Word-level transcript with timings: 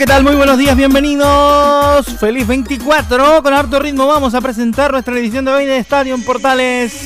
¿Qué 0.00 0.06
tal? 0.06 0.24
Muy 0.24 0.34
buenos 0.34 0.56
días, 0.56 0.74
bienvenidos. 0.74 2.06
Feliz 2.18 2.46
24. 2.46 3.42
Con 3.42 3.52
harto 3.52 3.78
ritmo 3.78 4.06
vamos 4.06 4.34
a 4.34 4.40
presentar 4.40 4.92
nuestra 4.92 5.18
edición 5.18 5.44
de 5.44 5.50
hoy 5.50 5.66
de 5.66 5.76
Estadio 5.76 6.14
en 6.14 6.24
Portales 6.24 7.02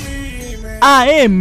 AM. 0.80 1.41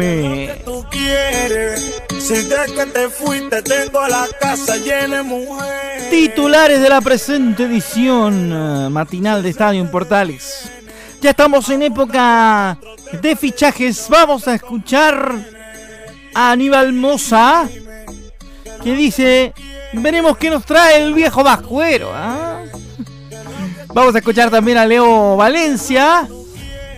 Titulares 6.09 6.81
de 6.81 6.89
la 6.89 7.01
presente 7.01 7.65
edición 7.65 8.51
eh, 8.51 8.89
matinal 8.89 9.43
de 9.43 9.49
Estadio 9.49 9.79
en 9.79 9.91
Portales. 9.91 10.71
Ya 11.21 11.29
estamos 11.29 11.69
en 11.69 11.83
época 11.83 12.79
de 13.21 13.35
fichajes. 13.35 14.07
Vamos 14.09 14.47
a 14.47 14.55
escuchar 14.55 15.35
a 16.33 16.51
Aníbal 16.51 16.93
Moza 16.93 17.69
que 18.83 18.95
dice, 18.95 19.53
veremos 19.93 20.37
qué 20.37 20.49
nos 20.49 20.65
trae 20.65 21.03
el 21.03 21.13
viejo 21.13 21.43
vascuero. 21.43 22.11
¿ah? 22.13 22.63
Vamos 23.93 24.15
a 24.15 24.19
escuchar 24.19 24.49
también 24.49 24.77
a 24.77 24.85
Leo 24.85 25.37
Valencia, 25.37 26.27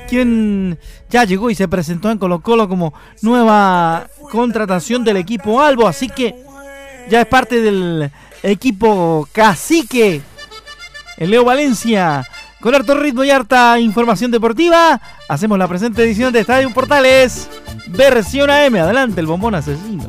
quien 0.07 0.77
ya 1.09 1.23
llegó 1.25 1.49
y 1.49 1.55
se 1.55 1.67
presentó 1.67 2.09
en 2.09 2.17
Colo 2.17 2.39
Colo 2.39 2.69
como 2.69 2.93
nueva 3.21 4.07
contratación 4.31 5.03
del 5.03 5.17
equipo 5.17 5.61
Albo, 5.61 5.87
así 5.87 6.09
que 6.09 6.35
ya 7.09 7.21
es 7.21 7.27
parte 7.27 7.61
del 7.61 8.09
equipo 8.43 9.27
cacique. 9.31 10.21
El 11.17 11.31
Leo 11.31 11.45
Valencia, 11.45 12.25
con 12.59 12.75
harto 12.75 12.95
ritmo 12.95 13.23
y 13.23 13.29
harta 13.29 13.79
información 13.79 14.31
deportiva, 14.31 15.01
hacemos 15.29 15.57
la 15.57 15.67
presente 15.67 16.03
edición 16.03 16.33
de 16.33 16.41
Estadio 16.41 16.73
Portales, 16.73 17.49
versión 17.87 18.49
AM. 18.49 18.75
Adelante, 18.75 19.21
el 19.21 19.27
bombón 19.27 19.55
asesino. 19.55 20.03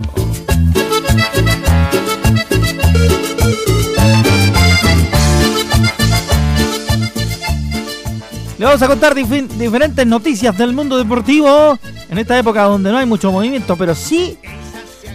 Le 8.58 8.64
vamos 8.64 8.80
a 8.80 8.86
contar 8.86 9.14
diferentes 9.14 10.06
noticias 10.06 10.56
del 10.56 10.72
mundo 10.72 10.96
deportivo 10.96 11.78
en 12.08 12.18
esta 12.18 12.38
época 12.38 12.62
donde 12.62 12.90
no 12.90 12.96
hay 12.96 13.04
mucho 13.04 13.30
movimiento, 13.30 13.76
pero 13.76 13.94
sí 13.94 14.38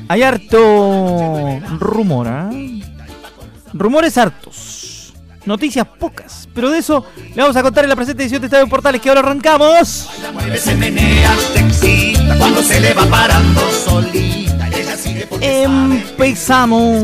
hay 0.08 0.22
harto 0.22 1.60
rumor. 1.80 2.28
¿eh? 2.30 2.84
Rumores 3.74 4.16
hartos. 4.20 5.14
Noticias 5.46 5.88
pocas. 5.88 6.48
Pero 6.54 6.70
de 6.70 6.78
eso 6.78 7.04
le 7.34 7.42
vamos 7.42 7.56
a 7.56 7.64
contar 7.64 7.84
en 7.84 7.90
la 7.90 7.96
presente 7.96 8.22
edición 8.22 8.42
de 8.42 8.48
Estadio 8.48 8.68
Portales 8.68 9.02
que 9.02 9.10
ahora 9.10 9.22
arrancamos. 9.22 10.08
Empezamos. 15.42 17.04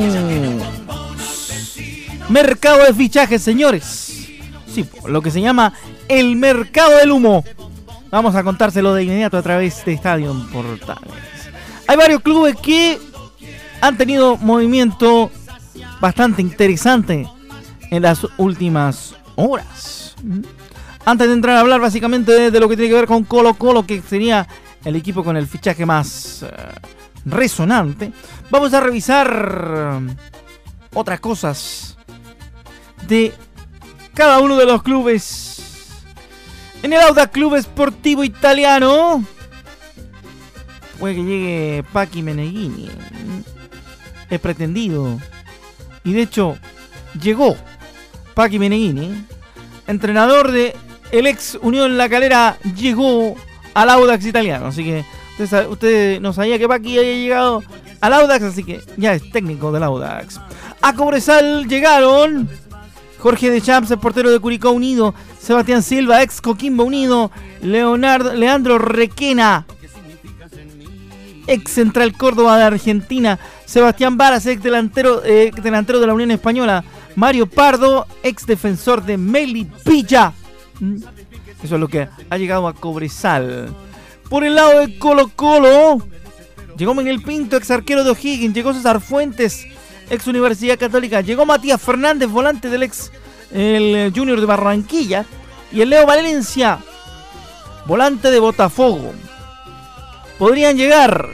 Mercado 2.29 2.83
de 2.83 2.93
fichajes, 2.93 3.41
señores. 3.41 4.27
Sí, 4.71 4.85
lo 5.07 5.23
que 5.23 5.31
se 5.31 5.41
llama 5.41 5.73
el 6.09 6.35
mercado 6.35 6.97
del 6.97 7.11
humo. 7.11 7.43
Vamos 8.09 8.35
a 8.35 8.43
contárselo 8.43 8.93
de 8.93 9.03
inmediato 9.03 9.37
a 9.37 9.41
través 9.41 9.83
de 9.85 9.93
Estadio 9.93 10.33
Portales. 10.51 11.11
Hay 11.87 11.97
varios 11.97 12.21
clubes 12.21 12.55
que 12.55 12.99
han 13.81 13.97
tenido 13.97 14.37
movimiento 14.37 15.31
bastante 15.99 16.41
interesante 16.41 17.27
en 17.89 18.01
las 18.01 18.25
últimas 18.37 19.15
horas. 19.35 20.15
Antes 21.05 21.27
de 21.27 21.33
entrar 21.33 21.57
a 21.57 21.61
hablar 21.61 21.79
básicamente 21.79 22.51
de, 22.51 22.59
lo 22.59 22.67
que 22.67 22.75
tiene 22.75 22.89
que 22.89 22.95
ver 22.95 23.07
con 23.07 23.23
Colo 23.23 23.53
Colo, 23.53 23.85
que 23.85 24.01
sería 24.01 24.47
el 24.83 24.95
equipo 24.95 25.23
con 25.23 25.37
el 25.37 25.47
fichaje 25.47 25.85
más 25.85 26.43
eh, 26.43 26.49
resonante, 27.25 28.11
vamos 28.49 28.73
a 28.73 28.81
revisar 28.81 30.01
eh, 30.09 30.15
otras 30.93 31.19
cosas 31.19 31.97
de 33.07 33.33
cada 34.13 34.39
uno 34.39 34.57
de 34.57 34.65
los 34.65 34.83
clubes 34.83 35.46
en 36.83 36.93
el 36.93 37.01
Auda 37.01 37.27
Club 37.27 37.55
Esportivo 37.55 38.23
Italiano. 38.23 39.23
Puede 40.99 41.15
que 41.15 41.23
llegue 41.23 41.83
Paqui 41.93 42.23
Meneghini. 42.23 42.89
Es 44.29 44.39
pretendido. 44.39 45.19
Y 46.03 46.13
de 46.13 46.21
hecho, 46.21 46.57
llegó 47.21 47.55
Paqui 48.33 48.59
Meneghini. 48.59 49.25
Entrenador 49.87 50.51
de 50.51 50.75
el 51.11 51.27
ex 51.27 51.57
Unión 51.61 51.97
La 51.97 52.09
Calera 52.09 52.57
llegó 52.75 53.35
al 53.73 53.89
Audax 53.89 54.25
italiano. 54.25 54.67
Así 54.67 54.83
que 54.83 55.05
usted, 55.69 56.19
no 56.19 56.33
sabía 56.33 56.57
que 56.57 56.67
Paqui 56.67 56.97
había 56.97 57.13
llegado 57.13 57.63
al 58.01 58.13
Audax, 58.13 58.43
así 58.43 58.63
que 58.63 58.81
ya 58.97 59.13
es 59.13 59.29
técnico 59.31 59.71
del 59.71 59.83
Audax. 59.83 60.39
A 60.81 60.93
Cobresal 60.93 61.67
llegaron 61.67 62.49
Jorge 63.19 63.49
de 63.49 63.61
Champs, 63.61 63.91
el 63.91 63.99
portero 63.99 64.31
de 64.31 64.39
Curicó 64.39 64.71
Unido, 64.71 65.13
Sebastián 65.47 65.81
Silva, 65.81 66.23
ex 66.23 66.41
Coquimbo 66.41 66.83
Unido, 66.83 67.31
Leonardo, 67.61 68.33
Leandro 68.33 68.79
Requena, 68.79 69.65
ex 71.47 71.71
Central 71.71 72.11
Córdoba 72.17 72.57
de 72.57 72.65
Argentina, 72.65 73.39
Sebastián 73.63 74.17
Varas, 74.17 74.45
ex 74.45 74.61
delantero, 74.61 75.21
delantero 75.21 76.01
de 76.01 76.07
la 76.07 76.13
Unión 76.13 76.31
Española, 76.31 76.83
Mario 77.15 77.47
Pardo, 77.47 78.07
ex 78.23 78.45
defensor 78.45 79.05
de 79.05 79.15
Melipilla. 79.15 80.33
Mm. 80.81 80.97
Eso 81.63 81.75
es 81.75 81.79
lo 81.79 81.87
que 81.87 82.09
ha 82.29 82.37
llegado 82.37 82.67
a 82.67 82.73
Cobresal. 82.73 83.73
Por 84.29 84.43
el 84.43 84.55
lado 84.55 84.81
de 84.81 84.99
Colo 84.99 85.31
Colo, 85.33 86.05
llegó 86.77 86.93
Miguel 86.93 87.21
Pinto, 87.21 87.55
ex 87.55 87.71
arquero 87.71 88.03
de 88.03 88.09
O'Higgins, 88.09 88.53
llegó 88.53 88.73
César 88.73 88.99
Fuentes, 88.99 89.65
ex 90.09 90.27
Universidad 90.27 90.77
Católica. 90.77 91.21
Llegó 91.21 91.45
Matías 91.45 91.81
Fernández, 91.81 92.27
volante 92.27 92.69
del 92.69 92.83
ex 92.83 93.13
el 93.51 93.95
eh, 93.95 94.11
Junior 94.15 94.39
de 94.39 94.45
Barranquilla. 94.45 95.25
Y 95.71 95.81
el 95.81 95.89
Leo 95.89 96.05
Valencia, 96.05 96.79
volante 97.85 98.31
de 98.31 98.39
Botafogo. 98.39 99.13
Podrían 100.39 100.77
llegar. 100.77 101.29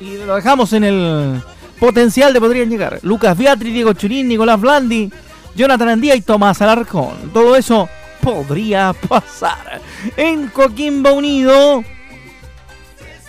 Y 0.00 0.16
lo 0.18 0.34
dejamos 0.34 0.72
en 0.72 0.84
el 0.84 1.42
potencial 1.78 2.32
de 2.32 2.40
podrían 2.40 2.70
llegar. 2.70 2.98
Lucas 3.02 3.36
Beatriz, 3.36 3.72
Diego 3.72 3.92
Churín, 3.92 4.28
Nicolás 4.28 4.60
Blandi, 4.60 5.12
Jonathan 5.54 5.90
Andía 5.90 6.16
y 6.16 6.22
Tomás 6.22 6.60
Alarcón. 6.60 7.30
Todo 7.32 7.54
eso 7.54 7.88
podría 8.20 8.92
pasar. 9.08 9.80
En 10.16 10.48
Coquimbo 10.48 11.12
Unido. 11.12 11.84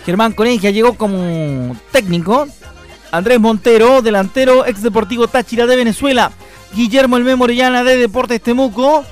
Germán 0.06 0.34
Conegia 0.34 0.72
llegó 0.72 0.96
como 0.96 1.76
técnico 1.92 2.48
Andrés 3.12 3.40
Montero, 3.40 4.02
delantero, 4.02 4.66
ex 4.66 4.82
Deportivo 4.82 5.28
Táchira 5.28 5.66
de 5.66 5.76
Venezuela. 5.76 6.32
Guillermo 6.76 7.18
El 7.18 7.38
Morellana 7.38 7.84
de 7.84 7.98
Deportes 7.98 8.42
Temuco. 8.42 9.04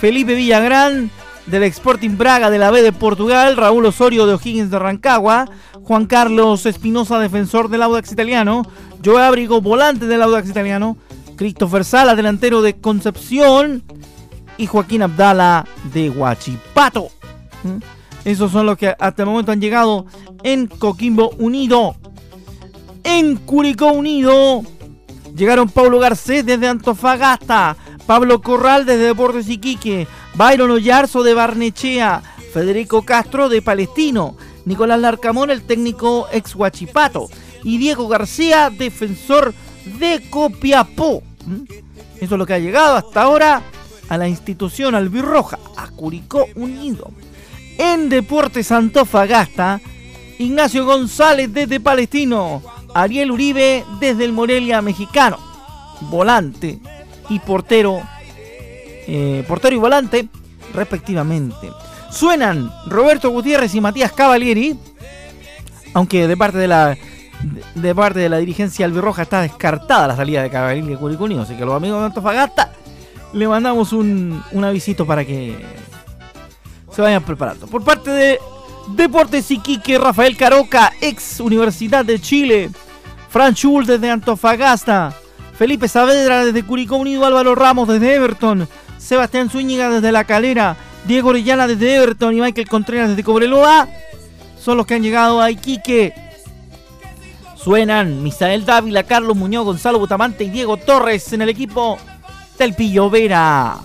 Felipe 0.00 0.34
Villagrán 0.34 1.10
del 1.46 1.62
Sporting 1.64 2.16
Braga 2.16 2.50
de 2.50 2.58
la 2.58 2.70
B 2.70 2.82
de 2.82 2.92
Portugal. 2.92 3.56
Raúl 3.56 3.86
Osorio 3.86 4.26
de 4.26 4.34
O'Higgins 4.34 4.70
de 4.70 4.78
Rancagua. 4.78 5.48
Juan 5.82 6.06
Carlos 6.06 6.66
Espinosa, 6.66 7.18
defensor 7.18 7.68
del 7.68 7.82
Audax 7.82 8.12
Italiano. 8.12 8.62
Joe 9.04 9.22
Abrigo, 9.22 9.60
volante 9.60 10.06
del 10.06 10.22
Audax 10.22 10.48
Italiano. 10.48 10.96
Christopher 11.36 11.84
Sala, 11.84 12.14
delantero 12.14 12.62
de 12.62 12.74
Concepción. 12.80 13.82
Y 14.58 14.66
Joaquín 14.66 15.02
Abdala 15.02 15.66
de 15.92 16.10
Huachipato. 16.10 17.08
¿Mm? 17.62 17.78
Esos 18.24 18.52
son 18.52 18.66
los 18.66 18.76
que 18.76 18.94
hasta 18.98 19.22
el 19.22 19.28
momento 19.28 19.50
han 19.50 19.60
llegado 19.60 20.06
en 20.42 20.66
Coquimbo 20.66 21.30
Unido 21.38 21.96
en 23.04 23.36
Curicó 23.36 23.92
Unido. 23.92 24.62
Llegaron 25.34 25.68
Pablo 25.68 25.98
Garcés 25.98 26.44
desde 26.44 26.68
Antofagasta, 26.68 27.76
Pablo 28.06 28.42
Corral 28.42 28.84
desde 28.84 29.04
Deportes 29.04 29.48
Iquique, 29.48 30.06
Byron 30.34 30.70
Ollarzo 30.70 31.22
de 31.22 31.34
Barnechea, 31.34 32.22
Federico 32.52 33.02
Castro 33.02 33.48
de 33.48 33.62
Palestino, 33.62 34.36
Nicolás 34.64 35.00
Larcamón, 35.00 35.50
el 35.50 35.62
técnico 35.62 36.26
ex 36.32 36.54
Huachipato, 36.54 37.28
y 37.64 37.78
Diego 37.78 38.08
García, 38.08 38.70
defensor 38.70 39.54
de 39.98 40.28
Copiapó. 40.28 41.22
¿Mm? 41.46 41.62
Eso 42.20 42.34
es 42.34 42.38
lo 42.38 42.46
que 42.46 42.54
ha 42.54 42.58
llegado 42.58 42.96
hasta 42.96 43.22
ahora 43.22 43.62
a 44.08 44.18
la 44.18 44.28
institución 44.28 44.94
albirroja, 44.94 45.58
a 45.76 45.88
Curicó 45.88 46.46
Unido. 46.54 47.10
En 47.78 48.08
Deportes 48.08 48.70
Antofagasta, 48.70 49.80
Ignacio 50.38 50.84
González 50.84 51.52
desde 51.52 51.80
Palestino, 51.80 52.62
Ariel 52.94 53.30
Uribe 53.30 53.84
desde 54.00 54.24
el 54.24 54.32
Morelia 54.32 54.82
mexicano, 54.82 55.38
volante 56.02 56.78
y 57.28 57.38
portero, 57.38 58.02
eh, 59.06 59.44
portero 59.46 59.76
y 59.76 59.78
volante 59.78 60.28
respectivamente. 60.74 61.70
Suenan 62.10 62.70
Roberto 62.86 63.30
Gutiérrez 63.30 63.74
y 63.74 63.80
Matías 63.80 64.12
Cavalieri, 64.12 64.76
aunque 65.94 66.28
de 66.28 66.36
parte 66.36 66.58
de 66.58 66.68
la 66.68 66.96
de 67.74 67.94
parte 67.94 68.20
de 68.20 68.28
la 68.28 68.38
dirigencia 68.38 68.86
albirroja 68.86 69.22
está 69.22 69.40
descartada 69.42 70.08
la 70.08 70.16
salida 70.16 70.42
de 70.42 70.50
Cavalieri 70.50 70.86
de 70.86 70.96
Curicó 70.96 71.24
Unido, 71.24 71.42
así 71.42 71.56
que 71.56 71.64
los 71.64 71.74
amigos 71.74 72.00
de 72.00 72.06
Antofagasta 72.06 72.72
le 73.32 73.48
mandamos 73.48 73.92
un, 73.92 74.42
un 74.52 74.64
avisito 74.64 75.06
para 75.06 75.24
que 75.24 75.56
se 76.92 77.02
vayan 77.02 77.22
preparando. 77.24 77.66
Por 77.66 77.82
parte 77.82 78.10
de 78.10 78.38
Deportes 78.88 79.50
Iquique, 79.50 79.98
Rafael 79.98 80.36
Caroca, 80.36 80.92
ex 81.00 81.40
Universidad 81.40 82.04
de 82.04 82.20
Chile, 82.20 82.70
Fran 83.28 83.54
Schulz 83.54 83.86
desde 83.86 84.10
Antofagasta, 84.10 85.14
Felipe 85.54 85.88
Saavedra 85.88 86.44
desde 86.44 86.64
Curicó 86.64 86.96
Unido, 86.96 87.24
Álvaro 87.24 87.54
Ramos 87.54 87.88
desde 87.88 88.14
Everton, 88.14 88.68
Sebastián 88.98 89.50
Zúñiga 89.50 89.88
desde 89.90 90.12
La 90.12 90.24
Calera, 90.24 90.76
Diego 91.06 91.30
Orellana 91.30 91.66
desde 91.66 91.96
Everton 91.96 92.36
y 92.36 92.40
Michael 92.40 92.68
Contreras 92.68 93.08
desde 93.10 93.24
Cobreloa 93.24 93.88
son 94.62 94.76
los 94.76 94.86
que 94.86 94.94
han 94.94 95.02
llegado 95.02 95.40
a 95.40 95.50
Iquique. 95.50 96.14
Suenan 97.56 98.22
Misael 98.22 98.64
Dávila, 98.64 99.02
Carlos 99.04 99.36
Muñoz, 99.36 99.64
Gonzalo 99.64 99.98
Butamante 99.98 100.44
y 100.44 100.50
Diego 100.50 100.76
Torres 100.76 101.32
en 101.32 101.42
el 101.42 101.48
equipo 101.48 101.98
del 102.58 102.74
Pillo 102.74 103.10
Vera. 103.10 103.76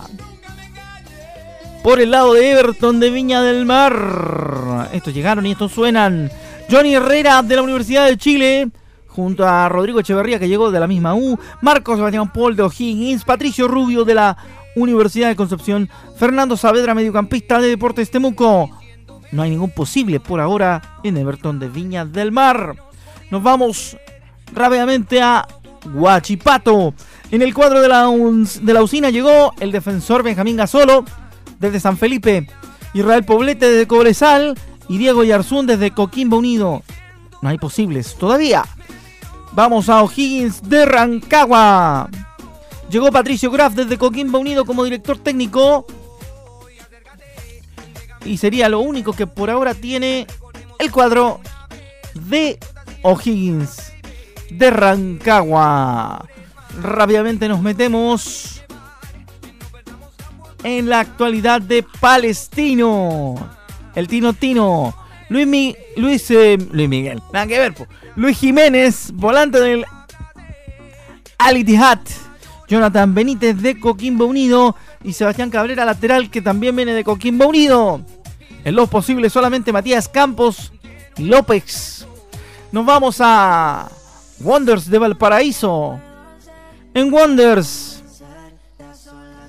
Por 1.82 2.00
el 2.00 2.10
lado 2.10 2.34
de 2.34 2.50
Everton 2.50 3.00
de 3.00 3.10
Viña 3.10 3.42
del 3.42 3.66
Mar. 3.66 4.67
Estos 4.92 5.14
llegaron 5.14 5.46
y 5.46 5.52
estos 5.52 5.72
suenan. 5.72 6.30
Johnny 6.70 6.94
Herrera 6.94 7.42
de 7.42 7.56
la 7.56 7.62
Universidad 7.62 8.06
de 8.06 8.16
Chile. 8.16 8.68
Junto 9.06 9.46
a 9.46 9.68
Rodrigo 9.68 9.98
Echeverría 9.98 10.38
que 10.38 10.48
llegó 10.48 10.70
de 10.70 10.78
la 10.78 10.86
misma 10.86 11.14
U. 11.14 11.38
Marcos 11.60 11.96
Sebastián 11.96 12.32
Paul 12.32 12.54
de 12.54 12.62
O'Higgins. 12.62 13.24
Patricio 13.24 13.66
Rubio 13.66 14.04
de 14.04 14.14
la 14.14 14.36
Universidad 14.76 15.28
de 15.28 15.36
Concepción. 15.36 15.88
Fernando 16.16 16.56
Saavedra, 16.56 16.94
mediocampista 16.94 17.60
de 17.60 17.68
Deportes 17.68 18.10
Temuco. 18.10 18.70
No 19.32 19.42
hay 19.42 19.50
ningún 19.50 19.70
posible 19.70 20.20
por 20.20 20.40
ahora 20.40 20.98
en 21.02 21.16
Everton 21.16 21.58
de 21.58 21.68
Viña 21.68 22.04
del 22.04 22.32
Mar. 22.32 22.76
Nos 23.30 23.42
vamos 23.42 23.96
rápidamente 24.52 25.20
a 25.20 25.46
Guachipato. 25.92 26.94
En 27.30 27.42
el 27.42 27.52
cuadro 27.52 27.80
de 27.80 27.88
la, 27.88 28.08
de 28.08 28.72
la 28.72 28.82
usina 28.82 29.10
llegó 29.10 29.52
el 29.60 29.72
defensor 29.72 30.22
Benjamín 30.22 30.56
Gasolo 30.56 31.04
desde 31.58 31.80
San 31.80 31.98
Felipe, 31.98 32.48
Israel 32.94 33.24
Poblete 33.24 33.70
desde 33.70 33.86
Cobresal 33.86 34.58
y 34.88 34.98
Diego 34.98 35.24
Yarzún 35.24 35.66
desde 35.66 35.90
Coquimbo 35.90 36.38
Unido. 36.38 36.82
No 37.42 37.48
hay 37.48 37.58
posibles 37.58 38.16
todavía. 38.16 38.64
Vamos 39.52 39.88
a 39.88 40.02
O'Higgins 40.02 40.68
de 40.68 40.86
Rancagua. 40.86 42.08
Llegó 42.90 43.12
Patricio 43.12 43.50
Graf 43.50 43.74
desde 43.74 43.98
Coquimbo 43.98 44.38
Unido 44.38 44.64
como 44.64 44.84
director 44.84 45.18
técnico. 45.18 45.86
Y 48.24 48.38
sería 48.38 48.68
lo 48.68 48.80
único 48.80 49.12
que 49.12 49.26
por 49.26 49.50
ahora 49.50 49.74
tiene 49.74 50.26
el 50.78 50.90
cuadro 50.90 51.40
de 52.14 52.58
O'Higgins 53.02 53.92
de 54.50 54.70
Rancagua. 54.70 56.26
Rápidamente 56.82 57.48
nos 57.48 57.60
metemos 57.60 58.62
en 60.76 60.88
la 60.88 61.00
actualidad 61.00 61.62
de 61.62 61.82
Palestino. 61.82 63.34
El 63.94 64.06
Tino 64.06 64.32
Tino. 64.32 64.94
Luis, 65.28 65.74
Luis, 65.96 66.30
eh, 66.30 66.58
Luis 66.72 66.88
Miguel. 66.88 67.22
Luis 68.16 68.38
Jiménez, 68.38 69.10
volante 69.12 69.60
del 69.60 69.84
Al 71.38 71.64
Jonathan 72.68 73.14
Benítez 73.14 73.56
de 73.62 73.80
Coquimbo 73.80 74.26
Unido. 74.26 74.76
Y 75.02 75.14
Sebastián 75.14 75.50
Cabrera, 75.50 75.84
lateral, 75.84 76.30
que 76.30 76.42
también 76.42 76.76
viene 76.76 76.92
de 76.92 77.04
Coquimbo 77.04 77.46
Unido. 77.46 78.02
En 78.64 78.74
los 78.74 78.88
posibles 78.88 79.32
solamente 79.32 79.72
Matías 79.72 80.08
Campos 80.08 80.72
y 81.16 81.24
López. 81.24 82.06
Nos 82.72 82.84
vamos 82.84 83.18
a 83.20 83.88
Wonders 84.40 84.90
de 84.90 84.98
Valparaíso. 84.98 85.98
En 86.92 87.12
Wonders, 87.12 87.97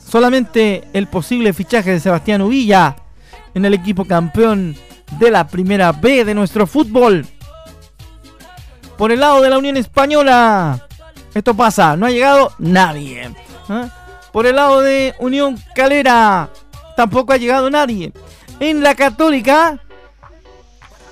solamente 0.10 0.84
el 0.94 1.08
posible 1.08 1.54
fichaje 1.54 1.92
de 1.92 2.00
Sebastián 2.00 2.42
Uvilla 2.42 2.96
en 3.54 3.66
el 3.66 3.74
equipo 3.74 4.06
campeón 4.06 4.76
de 5.20 5.32
la 5.32 5.48
primera 5.48 5.92
B 5.92 6.26
de 6.26 6.34
nuestro 6.34 6.68
fútbol. 6.68 7.26
Por 8.98 9.12
el 9.12 9.20
lado 9.20 9.42
de 9.42 9.50
la 9.50 9.58
Unión 9.58 9.78
Española, 9.78 10.88
esto 11.34 11.54
pasa, 11.54 11.96
no 11.96 12.06
ha 12.06 12.12
llegado 12.12 12.52
nadie. 12.58 13.24
¿eh? 13.70 13.90
Por 14.34 14.46
el 14.46 14.56
lado 14.56 14.82
de 14.82 15.16
Unión 15.20 15.58
Calera, 15.74 16.50
tampoco 16.98 17.34
ha 17.34 17.38
llegado 17.38 17.70
nadie. 17.70 18.12
En 18.60 18.84
la 18.84 18.96
Católica, 18.96 19.80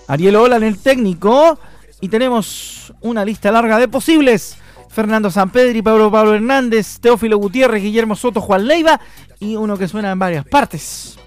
Ariel 0.08 0.36
Ola 0.36 0.58
en 0.58 0.64
el 0.64 0.80
técnico. 0.80 1.60
Y 2.00 2.10
tenemos 2.10 2.94
una 3.02 3.26
lista 3.26 3.52
larga 3.52 3.80
de 3.80 3.88
posibles. 3.88 4.58
Fernando 4.98 5.30
Sampedri, 5.30 5.84
Pablo 5.84 6.10
Pablo 6.10 6.34
Hernández, 6.34 7.00
Teófilo 7.00 7.38
Gutiérrez, 7.38 7.84
Guillermo 7.84 8.16
Soto, 8.16 8.42
Juan 8.42 8.68
Leiva 8.68 9.00
y 9.40 9.56
uno 9.56 9.78
que 9.78 9.88
suena 9.88 10.12
en 10.12 10.18
varias 10.18 10.44
partes. 10.44 11.20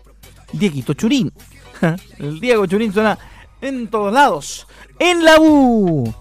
Dieguito 0.53 0.93
Churín. 0.95 1.33
El 2.19 2.41
Diego 2.41 2.67
Churín 2.67 2.93
suena 2.93 3.17
en 3.61 3.87
todos 3.87 4.13
lados. 4.13 4.67
En 4.99 5.25
la 5.25 5.37
U 5.39 6.13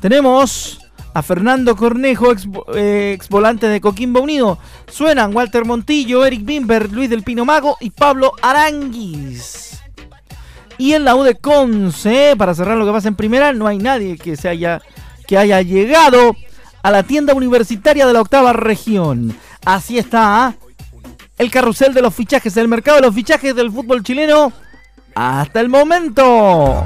tenemos 0.00 0.78
a 1.12 1.20
Fernando 1.20 1.76
Cornejo, 1.76 2.32
ex, 2.32 2.48
eh, 2.74 3.18
volante 3.28 3.68
de 3.68 3.82
Coquimbo 3.82 4.22
Unido. 4.22 4.58
Suenan 4.90 5.36
Walter 5.36 5.66
Montillo, 5.66 6.24
Eric 6.24 6.42
Bimber, 6.46 6.90
Luis 6.90 7.10
del 7.10 7.22
Pino 7.22 7.44
Mago 7.44 7.76
y 7.80 7.90
Pablo 7.90 8.32
Aranguis. 8.40 9.78
Y 10.78 10.94
en 10.94 11.04
la 11.04 11.16
U 11.16 11.22
de 11.22 11.34
Conce, 11.34 12.34
para 12.38 12.54
cerrar 12.54 12.78
lo 12.78 12.86
que 12.86 12.92
pasa 12.92 13.08
en 13.08 13.14
primera, 13.14 13.52
no 13.52 13.66
hay 13.66 13.76
nadie 13.76 14.16
que 14.16 14.38
se 14.38 14.48
haya 14.48 14.80
que 15.26 15.36
haya 15.36 15.60
llegado 15.60 16.34
a 16.82 16.90
la 16.90 17.02
tienda 17.02 17.34
universitaria 17.34 18.06
de 18.06 18.12
la 18.12 18.20
octava 18.20 18.52
región. 18.52 19.36
Así 19.64 19.98
está 19.98 20.54
el 21.38 21.50
carrusel 21.50 21.94
de 21.94 22.02
los 22.02 22.14
fichajes, 22.14 22.54
el 22.56 22.68
mercado 22.68 22.96
de 22.96 23.06
los 23.06 23.14
fichajes 23.14 23.54
del 23.54 23.70
fútbol 23.70 24.02
chileno 24.02 24.52
hasta 25.14 25.60
el 25.60 25.68
momento. 25.68 26.84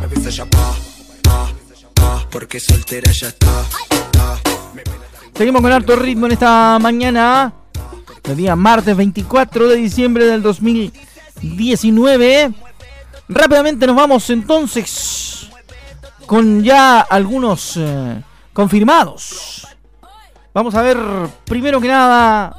Seguimos 5.35 5.63
con 5.63 5.73
harto 5.73 5.97
ritmo 5.97 6.27
en 6.27 6.33
esta 6.33 6.79
mañana, 6.81 7.55
el 8.25 8.37
día 8.37 8.55
martes 8.55 8.95
24 8.97 9.69
de 9.69 9.77
diciembre 9.77 10.27
del 10.27 10.43
2019. 10.43 12.53
Rápidamente 13.29 13.87
nos 13.87 13.97
vamos 13.97 14.29
entonces 14.31 15.49
con 16.27 16.63
ya 16.63 17.01
algunos 17.01 17.77
eh, 17.77 18.23
confirmados. 18.53 19.67
Vamos 20.55 20.75
a 20.75 20.83
ver 20.83 20.99
primero 21.45 21.81
que 21.81 21.89
nada 21.89 22.55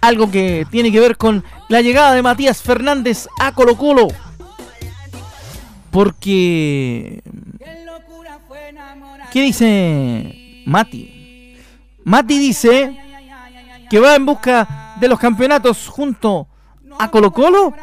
algo 0.00 0.30
que 0.30 0.66
tiene 0.70 0.92
que 0.92 1.00
ver 1.00 1.16
con 1.16 1.44
la 1.68 1.80
llegada 1.80 2.14
de 2.14 2.22
Matías 2.22 2.62
Fernández 2.62 3.26
a 3.38 3.52
Colo 3.52 3.76
Colo. 3.76 4.08
Porque... 5.90 7.22
¿Qué 9.32 9.40
dice 9.42 10.62
Mati? 10.66 11.56
Mati 12.04 12.38
dice 12.38 12.96
que 13.90 13.98
va 13.98 14.14
en 14.14 14.26
busca 14.26 14.96
de 15.00 15.08
los 15.08 15.18
campeonatos 15.18 15.88
junto 15.88 16.46
a 16.98 17.10
Colo 17.10 17.32
Colo. 17.32 17.74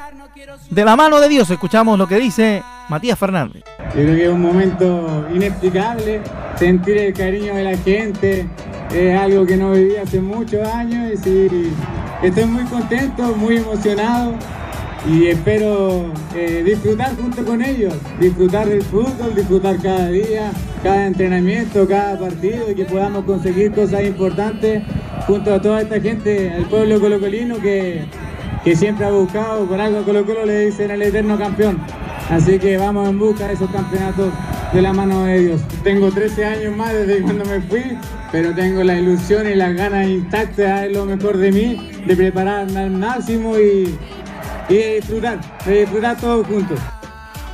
De 0.70 0.86
la 0.86 0.96
mano 0.96 1.20
de 1.20 1.30
Dios 1.30 1.50
escuchamos 1.50 1.98
lo 1.98 2.08
que 2.08 2.16
dice 2.16 2.64
Matías 2.90 3.20
Fernández. 3.20 3.64
Yo 3.96 4.04
creo 4.04 4.16
que 4.16 4.24
es 4.24 4.30
un 4.30 4.42
momento 4.42 5.28
inexplicable, 5.34 6.22
sentir 6.56 6.98
el 6.98 7.14
cariño 7.14 7.54
de 7.54 7.64
la 7.64 7.78
gente, 7.78 8.48
es 8.94 9.20
algo 9.20 9.46
que 9.46 9.58
no 9.58 9.72
viví 9.72 9.96
hace 9.98 10.20
muchos 10.22 10.68
años 10.68 11.12
y 11.26 11.72
estoy 12.26 12.46
muy 12.46 12.64
contento, 12.64 13.36
muy 13.36 13.58
emocionado 13.58 14.34
y 15.10 15.28
espero 15.28 16.12
eh, 16.36 16.64
disfrutar 16.66 17.16
junto 17.16 17.44
con 17.44 17.62
ellos, 17.62 17.94
disfrutar 18.20 18.68
del 18.68 18.84
fútbol, 18.84 19.34
disfrutar 19.36 19.78
cada 19.82 20.10
día, 20.10 20.52
cada 20.84 21.08
entrenamiento, 21.08 21.88
cada 21.88 22.20
partido 22.20 22.70
y 22.70 22.76
que 22.76 22.86
podamos 22.86 23.26
conseguir 23.26 23.72
cosas 23.72 24.04
importantes 24.04 24.84
junto 25.26 25.54
a 25.54 25.62
toda 25.62 25.82
esta 25.82 26.00
gente, 26.00 26.56
el 26.56 26.66
pueblo 26.66 27.00
colocolino 27.00 27.60
que, 27.60 28.06
que 28.64 28.76
siempre 28.76 29.06
ha 29.06 29.12
buscado, 29.12 29.66
por 29.66 29.80
algo 29.80 30.04
Colo 30.04 30.26
Colo 30.26 30.46
le 30.46 30.66
dicen 30.66 30.92
el 30.92 31.02
eterno 31.02 31.38
campeón. 31.38 31.80
Así 32.30 32.60
que 32.60 32.78
vamos 32.78 33.10
en 33.10 33.20
busca 33.20 33.48
de 33.48 33.54
esos 33.54 33.70
campeonatos 33.72 34.32
de 34.72 34.82
la 34.82 34.94
mano 34.94 35.26
de 35.26 35.40
Dios. 35.40 35.62
Tengo 35.84 36.12
13 36.12 36.46
años 36.46 36.78
más 36.78 36.94
desde 36.94 37.22
cuando 37.22 37.44
me 37.46 37.62
fui 37.62 37.98
pero 38.32 38.56
tengo 38.56 38.84
la 38.84 38.98
ilusión 38.98 39.48
y 39.50 39.56
las 39.56 39.74
ganas 39.76 40.08
intactas 40.08 40.82
de 40.82 40.90
lo 40.90 41.06
mejor 41.06 41.38
de 41.38 41.52
mí, 41.52 41.92
de 42.06 42.16
prepararme 42.16 42.80
al 42.80 42.92
máximo 42.92 43.58
y, 43.58 43.98
de 44.70 44.96
disfrutar, 44.96 45.40
de 45.66 45.82
disfrutar 45.82 46.18
todos 46.18 46.48
juntos. 46.48 46.80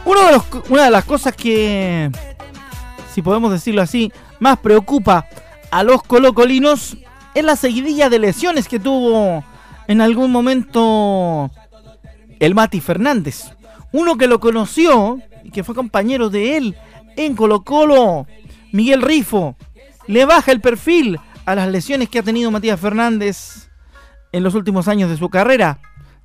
Una 0.05 0.85
de 0.85 0.91
las 0.91 1.03
cosas 1.03 1.35
que, 1.35 2.11
si 3.11 3.21
podemos 3.21 3.51
decirlo 3.51 3.81
así, 3.81 4.11
más 4.39 4.59
preocupa 4.59 5.25
a 5.71 5.83
los 5.83 6.03
colocolinos 6.03 6.95
es 7.33 7.43
la 7.43 7.55
seguidilla 7.55 8.09
de 8.09 8.19
lesiones 8.19 8.67
que 8.67 8.79
tuvo 8.79 9.43
en 9.88 10.01
algún 10.01 10.32
momento 10.32 11.51
el 12.39 12.56
Mati 12.56 12.82
Fernández. 12.82 13.51
Uno 13.91 14.17
que 14.17 14.27
lo 14.27 14.39
conoció 14.39 15.20
y 15.44 15.51
que 15.51 15.63
fue 15.63 15.75
compañero 15.75 16.29
de 16.29 16.58
él 16.58 16.75
en 17.15 17.36
Colo 17.36 17.63
Colo, 17.63 18.27
Miguel 18.72 19.01
Rifo, 19.01 19.56
le 20.08 20.25
baja 20.25 20.51
el 20.51 20.62
perfil 20.62 21.20
a 21.46 21.56
las 21.56 21.70
lesiones 21.70 22.10
que 22.10 22.20
ha 22.20 22.24
tenido 22.24 22.51
Matías 22.51 22.79
Fernández 22.79 23.70
en 24.32 24.44
los 24.44 24.53
últimos 24.53 24.88
años 24.88 25.10
de 25.10 25.17
su 25.17 25.29
carrera 25.29 25.79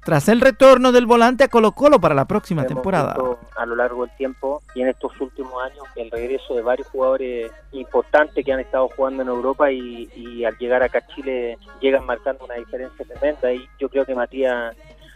tras 0.04 0.28
el 0.28 0.40
retorno 0.40 0.92
del 0.92 1.06
volante 1.06 1.44
a 1.44 1.48
Colo 1.48 1.72
Colo 1.72 2.00
para 2.00 2.14
la 2.14 2.24
próxima 2.24 2.66
temporada. 2.66 3.16
A 3.56 3.66
lo 3.66 3.76
largo 3.76 4.04
del 4.04 4.16
tiempo 4.16 4.62
y 4.74 4.82
en 4.82 4.88
estos 4.88 5.12
últimos 5.20 5.62
años 5.62 5.84
el 5.96 6.10
regreso 6.10 6.54
de 6.54 6.62
varios 6.62 6.88
jugadores 6.88 7.52
importantes 7.72 8.44
que 8.44 8.52
han 8.52 8.60
estado 8.60 8.88
jugando 8.88 9.22
en 9.22 9.28
Europa 9.28 9.70
y, 9.70 10.08
y 10.16 10.44
al 10.44 10.56
llegar 10.58 10.82
acá 10.82 10.98
a 10.98 11.14
Chile 11.14 11.58
llegan 11.80 12.04
marcando 12.04 12.44
una 12.44 12.54
diferencia 12.54 13.04
tremenda 13.04 13.52
y 13.52 13.68
yo 13.78 13.88
creo 13.88 14.04
que 14.04 14.14
Matías 14.14 14.74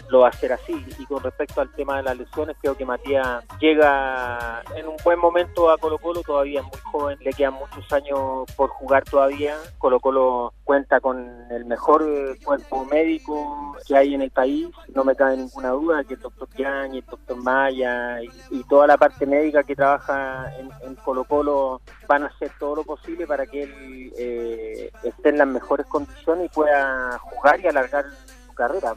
lo 0.09 0.21
va 0.21 0.27
a 0.27 0.31
hacer 0.31 0.53
así. 0.53 0.85
Y 0.99 1.07
con 1.07 1.23
respecto 1.23 1.61
al 1.61 1.71
tema 1.73 1.99
de 1.99 2.05
las 2.05 2.17
lesiones, 2.17 2.57
creo 2.61 2.77
que 2.77 2.85
Matías 2.85 3.45
llega 3.61 4.63
en 4.77 4.89
un 4.89 4.97
buen 5.05 5.19
momento 5.19 5.71
a 5.71 5.79
Colo 5.79 5.99
Colo, 5.99 6.23
todavía 6.23 6.61
es 6.61 6.67
muy 6.67 6.81
joven, 6.93 7.19
le 7.21 7.33
quedan 7.33 7.55
muchos 7.55 7.93
años 7.93 8.45
por 8.57 8.71
jugar 8.71 9.05
todavía. 9.05 9.57
Colo 9.79 10.01
Colo 10.01 10.53
cuenta 10.65 11.01
con 11.01 11.47
el 11.51 11.65
mejor 11.65 12.05
cuerpo 12.45 12.85
médico 12.87 13.77
que 13.87 13.97
hay 13.97 14.15
en 14.15 14.23
el 14.23 14.31
país, 14.31 14.69
no 14.95 15.05
me 15.05 15.15
cabe 15.15 15.37
ninguna 15.37 15.71
duda 15.71 16.05
que 16.05 16.15
el 16.15 16.21
doctor 16.21 16.49
Yang 16.57 16.95
y 16.95 16.99
el 16.99 17.07
doctor 17.07 17.37
Maya 17.37 18.21
y, 18.23 18.65
toda 18.69 18.89
la 18.89 18.97
parte 18.97 19.27
médica 19.27 19.63
que 19.63 19.77
trabaja 19.77 20.53
en, 20.59 20.97
Colo 20.97 21.25
Colo 21.25 21.81
van 22.09 22.25
a 22.25 22.27
hacer 22.27 22.51
todo 22.59 22.77
lo 22.77 22.83
posible 22.83 23.27
para 23.27 23.47
que 23.47 23.63
él 23.63 24.13
eh, 24.19 24.91
esté 25.05 25.29
en 25.29 25.39
las 25.39 25.47
mejores 25.47 25.87
condiciones 25.87 26.47
y 26.47 26.55
pueda 26.55 27.17
jugar 27.19 27.61
y 27.61 27.69
alargar 27.69 28.07
su 28.47 28.55
carrera. 28.55 28.95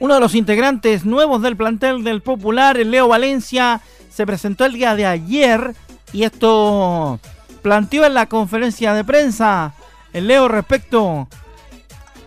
Uno 0.00 0.14
de 0.14 0.20
los 0.20 0.34
integrantes 0.34 1.04
nuevos 1.04 1.42
del 1.42 1.56
plantel 1.56 2.04
del 2.04 2.22
Popular, 2.22 2.76
el 2.78 2.90
Leo 2.90 3.08
Valencia, 3.08 3.80
se 4.10 4.26
presentó 4.26 4.64
el 4.64 4.74
día 4.74 4.94
de 4.94 5.06
ayer 5.06 5.74
y 6.12 6.22
esto 6.22 7.18
planteó 7.62 8.04
en 8.04 8.14
la 8.14 8.26
conferencia 8.26 8.94
de 8.94 9.04
prensa 9.04 9.74
el 10.12 10.28
Leo 10.28 10.48
respecto 10.48 11.28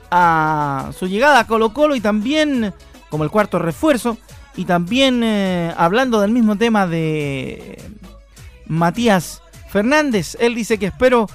a 0.10 0.92
su 0.98 1.08
llegada 1.08 1.40
a 1.40 1.48
Colo 1.48 1.74
Colo 1.74 1.96
y 1.96 2.02
también 2.02 2.74
como 3.10 3.24
el 3.24 3.32
cuarto 3.32 3.60
refuerzo 3.60 4.18
y 4.56 4.66
también 4.66 5.24
eh, 5.24 5.74
hablando 5.78 6.20
del 6.20 6.32
mismo 6.32 6.58
tema 6.58 6.86
de 6.88 7.82
Matías 8.68 9.42
Fernández. 9.70 10.36
Él 10.40 10.56
dice 10.56 10.78
que 10.78 10.88
espero 10.88 11.28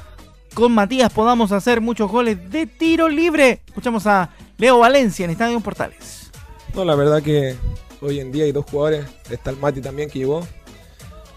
con 0.55 0.73
Matías 0.73 1.13
podamos 1.13 1.53
hacer 1.53 1.81
muchos 1.81 2.11
goles 2.11 2.51
de 2.51 2.67
tiro 2.67 3.09
libre. 3.09 3.63
Escuchamos 3.67 4.07
a 4.07 4.31
Leo 4.59 4.79
Valencia 4.79 5.25
en 5.25 5.31
Estadio 5.31 5.61
Portales. 5.61 6.26
No, 6.77 6.85
la 6.85 6.95
verdad 6.95 7.23
que 7.23 7.57
hoy 8.03 8.21
en 8.21 8.31
día 8.31 8.45
hay 8.45 8.53
dos 8.53 8.67
jugadores, 8.71 9.07
está 9.31 9.49
el 9.49 9.57
Mati 9.57 9.81
también 9.81 10.11
que 10.11 10.19
llegó. 10.19 10.47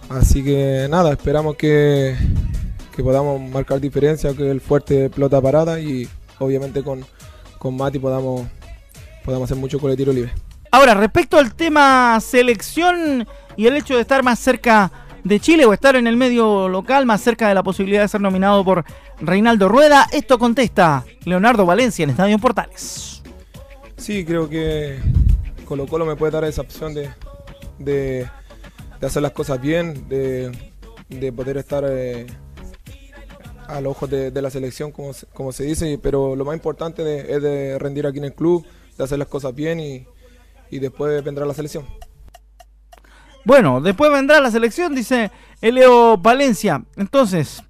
Así 0.10 0.44
que 0.44 0.86
nada, 0.90 1.14
esperamos 1.14 1.56
que, 1.56 2.14
podamos 3.02 3.40
marcar 3.50 3.80
diferencia, 3.80 4.34
que 4.34 4.52
el 4.52 4.60
fuerte 4.60 5.10
pelota 5.10 5.42
parada 5.42 5.80
y 5.80 6.10
obviamente 6.40 6.84
con, 6.84 7.06
con 7.58 7.78
Mati 7.78 8.00
podamos, 8.00 8.48
podamos 9.24 9.50
hacer 9.50 9.56
mucho 9.56 9.80
con 9.80 9.90
el 9.90 9.96
tiro 9.96 10.12
libre. 10.12 10.34
Ahora, 10.72 10.94
respecto 10.94 11.38
al 11.38 11.56
tema 11.56 12.20
selección 12.20 13.26
y 13.56 13.68
el 13.68 13.78
hecho 13.78 13.96
de 13.96 14.02
estar 14.02 14.22
más 14.24 14.40
cerca 14.40 14.92
de 15.24 15.40
Chile 15.40 15.66
o 15.66 15.72
estar 15.72 15.96
en 15.96 16.08
el 16.08 16.18
medio 16.18 16.68
local, 16.68 17.06
más 17.06 17.22
cerca 17.22 17.48
de 17.48 17.56
la 17.56 17.64
posibilidad 17.64 18.02
de 18.02 18.10
ser 18.10 18.20
nominado 18.20 18.66
por 18.66 18.84
Reinaldo 19.22 19.70
Rueda, 19.70 20.06
esto 20.12 20.38
contesta 20.38 21.06
Leonardo 21.24 21.66
Valencia 21.66 22.04
en 22.04 22.10
Estadio 22.10 22.38
Portales. 22.40 23.22
Sí, 23.96 24.26
creo 24.26 24.50
que 24.50 25.00
Colo 25.70 25.86
Colo 25.86 26.04
me 26.04 26.16
puede 26.16 26.32
dar 26.32 26.44
esa 26.46 26.62
opción 26.62 26.96
de, 26.96 27.12
de, 27.78 28.28
hacer 29.04 29.22
las 29.22 29.34
cosas 29.34 29.62
bien, 29.62 30.10
de, 30.10 30.52
poder 31.32 31.58
estar 31.58 31.84
eh, 31.88 32.26
a 33.68 33.80
los 33.80 33.92
ojos 33.92 34.10
de, 34.10 34.42
la 34.42 34.50
selección, 34.50 34.92
como, 34.92 35.12
como, 35.32 35.52
se 35.52 35.66
dice, 35.66 36.00
pero 36.02 36.36
lo 36.36 36.44
más 36.44 36.56
importante 36.56 37.32
es 37.32 37.44
de 37.44 37.78
rendir 37.78 38.08
aquí 38.08 38.18
en 38.18 38.24
el 38.24 38.34
club, 38.34 38.66
de 38.98 39.04
hacer 39.04 39.20
las 39.20 39.28
cosas 39.28 39.54
bien 39.54 39.80
y, 39.80 40.08
y 40.72 40.80
después 40.80 41.24
vendrá 41.24 41.46
la 41.46 41.54
selección. 41.54 41.86
Bueno, 43.46 43.80
después 43.80 44.12
vendrá 44.12 44.40
la 44.40 44.50
selección, 44.50 44.96
dice 44.96 45.30
Eleo 45.62 46.18
Valencia. 46.18 46.84
Entonces, 46.98 47.62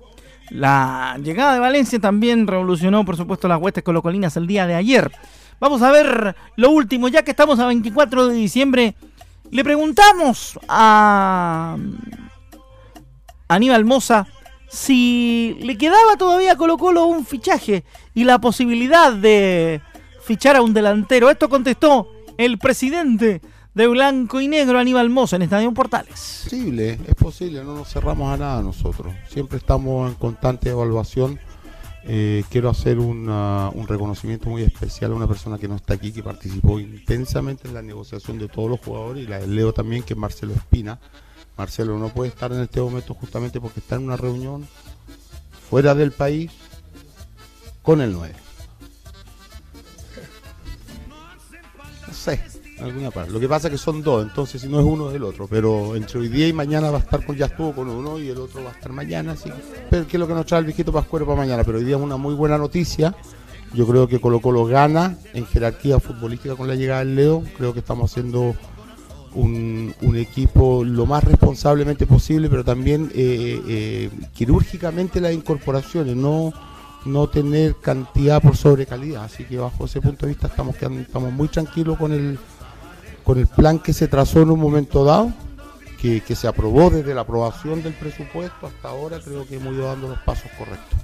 la 0.52 1.20
llegada 1.22 1.56
de 1.56 1.60
Valencia 1.60 2.00
también 2.00 2.48
revolucionó, 2.48 3.04
por 3.04 3.18
supuesto, 3.18 3.50
las 3.50 3.62
huestes 3.62 3.84
colocolinas 3.84 4.38
el 4.38 4.48
día 4.48 4.66
de 4.68 4.76
ayer. 4.76 5.12
Vamos 5.60 5.82
a 5.82 5.92
ver 5.92 6.36
lo 6.56 6.72
último, 6.72 7.08
ya 7.08 7.24
que 7.24 7.32
estamos 7.32 7.60
a 7.60 7.68
24 7.68 8.28
de 8.28 8.36
diciembre. 8.36 8.96
Le 9.52 9.64
preguntamos 9.64 10.60
a 10.68 11.78
Aníbal 13.48 13.84
Moza 13.84 14.28
si 14.70 15.58
le 15.62 15.78
quedaba 15.78 16.16
todavía 16.18 16.54
a 16.54 16.56
Colo 16.56 16.78
Colo 16.78 17.08
un 17.08 17.26
fichaje 17.26 17.84
y 18.14 18.24
la 18.24 18.40
posibilidad 18.40 19.12
de 19.12 19.82
fichar 20.22 20.56
a 20.56 20.62
un 20.62 20.74
delantero. 20.74 21.30
Esto 21.30 21.50
contestó 21.50 22.08
el 22.38 22.58
presidente 22.60 23.42
de 23.74 23.88
Blanco 23.88 24.40
y 24.42 24.48
Negro, 24.48 24.80
Aníbal 24.80 25.10
Moza, 25.10 25.36
en 25.36 25.42
Estadio 25.42 25.74
Portales. 25.74 26.44
Es 26.44 26.44
posible, 26.44 27.00
es 27.08 27.16
posible, 27.16 27.64
no 27.64 27.76
nos 27.76 27.90
cerramos 27.90 28.32
a 28.34 28.38
nada 28.38 28.62
nosotros. 28.62 29.14
Siempre 29.28 29.58
estamos 29.58 30.10
en 30.10 30.16
constante 30.16 30.70
evaluación 30.70 31.40
eh, 32.06 32.44
quiero 32.50 32.70
hacer 32.70 33.00
un 33.00 33.86
reconocimiento 33.88 34.50
muy 34.50 34.64
especial 34.64 35.12
a 35.12 35.16
una 35.16 35.28
persona 35.28 35.58
que 35.58 35.68
no 35.68 35.76
está 35.76 35.96
aquí, 35.96 36.12
que 36.12 36.24
participó 36.24 36.80
intensamente 36.80 37.68
en 37.68 37.74
la 37.74 37.82
negociación 37.82 38.40
de 38.40 38.48
todos 38.48 38.70
los 38.70 38.80
jugadores 38.80 39.24
y 39.24 39.28
la 39.28 39.40
Leo 39.40 39.74
también, 39.74 40.04
que 40.04 40.14
es 40.14 40.20
Marcelo 40.20 40.54
Espina. 40.54 41.00
Marcelo 41.58 42.00
no 42.00 42.10
puede 42.10 42.30
estar 42.30 42.52
en 42.54 42.62
este 42.62 42.80
momento 42.80 43.14
justamente 43.14 43.60
porque 43.60 43.82
está 43.82 43.96
en 43.96 44.04
una 44.04 44.16
reunión 44.16 44.66
fuera 45.70 45.94
del 45.94 46.12
país 46.12 46.52
con 47.82 48.02
el 48.02 48.14
9. 48.14 48.34
No 52.08 52.14
sé, 52.14 52.42
Lo 52.80 53.40
que 53.40 53.50
pasa 53.50 53.68
es 53.68 53.74
que 53.74 53.78
son 53.78 54.02
dos, 54.02 54.24
entonces 54.24 54.62
si 54.62 54.68
no 54.68 54.80
es 54.80 54.86
uno 54.86 55.10
es 55.10 55.16
el 55.16 55.24
otro. 55.24 55.48
Pero 55.48 55.96
entre 55.96 56.20
hoy 56.20 56.30
día 56.30 56.48
y 56.48 56.54
mañana 56.54 56.90
va 56.90 56.98
a 56.98 57.02
estar 57.02 57.26
con, 57.26 57.36
ya 57.36 57.48
estuvo 57.48 57.74
con 57.74 57.90
uno 57.90 58.20
y 58.20 58.30
el 58.30 58.38
otro 58.38 58.64
va 58.64 58.70
a 58.70 58.74
estar 58.74 58.92
mañana. 58.92 59.34
Así 59.34 59.50
que, 59.90 59.98
es 60.00 60.14
lo 60.14 60.28
que 60.28 60.34
nos 60.34 60.46
trae 60.46 60.60
el 60.60 60.66
viejito 60.66 60.92
Pascuero 60.92 61.26
para 61.26 61.38
mañana. 61.38 61.64
Pero 61.64 61.78
hoy 61.78 61.84
día 61.84 61.98
es 61.98 62.02
una 62.02 62.18
muy 62.18 62.34
buena 62.34 62.58
noticia. 62.58 63.16
Yo 63.74 63.86
creo 63.86 64.08
que 64.08 64.20
Colo 64.20 64.40
Colo 64.40 64.66
gana 64.66 65.18
en 65.34 65.46
jerarquía 65.46 66.00
futbolística 66.00 66.56
con 66.56 66.68
la 66.68 66.76
llegada 66.76 67.00
del 67.00 67.16
Leo. 67.16 67.44
Creo 67.58 67.74
que 67.74 67.80
estamos 67.80 68.12
haciendo 68.12 68.56
un, 69.36 70.16
equipo 70.16 70.84
lo 70.84 71.06
más 71.06 71.24
responsablemente 71.24 72.08
posible, 72.08 72.50
pero 72.50 72.64
también 72.64 73.12
eh, 73.14 73.62
eh, 73.68 74.10
quirúrgicamente 74.34 75.22
las 75.22 75.34
incorporaciones, 75.34 76.16
no, 76.16 76.52
no 77.06 77.28
tener 77.28 77.76
cantidad 77.76 78.42
por 78.42 78.58
sobre 78.58 78.86
calidad. 78.86 79.26
Así 79.26 79.44
que 79.44 79.58
bajo 79.58 79.86
ese 79.86 80.02
punto 80.02 80.26
de 80.26 80.34
vista 80.34 80.48
estamos, 80.48 80.76
quedando, 80.76 81.02
estamos 81.02 81.32
muy 81.32 81.48
tranquilos 81.48 81.98
con 81.98 82.12
el 82.12 82.40
con 83.30 83.38
el 83.38 83.46
plan 83.46 83.78
que 83.78 83.94
se 83.94 84.08
trazó 84.08 84.42
en 84.42 84.50
un 84.50 84.60
momento 84.60 85.06
dado, 85.06 85.32
que, 86.02 86.24
se 86.36 86.48
aprobó 86.48 86.90
desde 86.90 87.14
la 87.14 87.22
aprobación 87.22 87.84
del 87.84 87.94
presupuesto 87.94 88.66
hasta 88.66 88.88
ahora, 88.88 89.20
creo 89.24 89.46
que 89.46 89.58
hemos 89.58 89.76
ido 89.76 89.86
dando 89.86 90.08
los 90.08 90.18
pasos 90.22 90.50
correctos. 90.58 90.98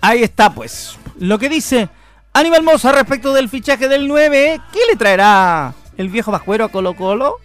Ahí 0.00 0.22
está, 0.22 0.54
pues, 0.54 0.96
lo 1.18 1.40
que 1.40 1.48
dice 1.48 1.88
Aníbal 2.32 2.62
Mosa 2.62 2.92
respecto 2.92 3.32
del 3.32 3.48
fichaje 3.48 3.88
del 3.88 4.06
9. 4.06 4.60
¿Qué 4.72 4.78
le 4.88 4.94
traerá 4.94 5.74
el 5.96 6.08
viejo 6.08 6.30
Vascuero 6.30 6.66
a 6.66 6.68
Colo 6.68 6.94
Colo? 6.94 7.38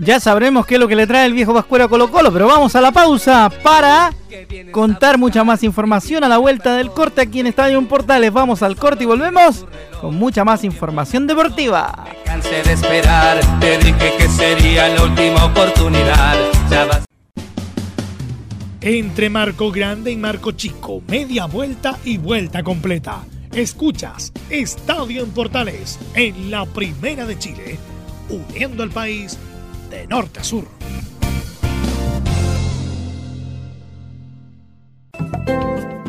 Ya 0.00 0.20
sabremos 0.20 0.64
qué 0.64 0.74
es 0.74 0.80
lo 0.80 0.86
que 0.86 0.94
le 0.94 1.08
trae 1.08 1.26
el 1.26 1.32
viejo 1.32 1.52
Vascuero 1.52 1.86
a 1.86 1.88
Colo 1.88 2.10
Colo, 2.10 2.32
pero 2.32 2.46
vamos 2.46 2.76
a 2.76 2.80
la 2.80 2.92
pausa 2.92 3.50
para 3.64 4.12
contar 4.70 5.18
mucha 5.18 5.42
más 5.42 5.64
información 5.64 6.22
a 6.22 6.28
la 6.28 6.38
vuelta 6.38 6.76
del 6.76 6.90
corte 6.90 7.20
aquí 7.20 7.40
en 7.40 7.48
Estadio 7.48 7.82
Portales. 7.88 8.32
Vamos 8.32 8.62
al 8.62 8.76
corte 8.76 9.02
y 9.02 9.06
volvemos 9.06 9.66
con 10.00 10.14
mucha 10.14 10.44
más 10.44 10.62
información 10.62 11.26
deportiva. 11.26 12.04
Cansé 12.24 12.62
de 12.62 12.74
esperar, 12.74 13.40
te 13.58 13.78
dije 13.78 14.12
que 14.16 14.28
sería 14.28 14.88
la 14.88 15.02
última 15.02 15.44
oportunidad. 15.46 16.36
Entre 18.80 19.30
Marco 19.30 19.72
Grande 19.72 20.12
y 20.12 20.16
Marco 20.16 20.52
Chico, 20.52 21.02
media 21.08 21.46
vuelta 21.46 21.98
y 22.04 22.18
vuelta 22.18 22.62
completa. 22.62 23.24
Escuchas 23.52 24.32
Estadio 24.48 25.24
en 25.24 25.30
Portales 25.30 25.98
en 26.14 26.52
la 26.52 26.66
Primera 26.66 27.26
de 27.26 27.36
Chile, 27.36 27.78
uniendo 28.30 28.84
al 28.84 28.90
país 28.90 29.36
de 29.90 30.06
norte 30.06 30.40
a 30.40 30.44
sur. 30.44 30.64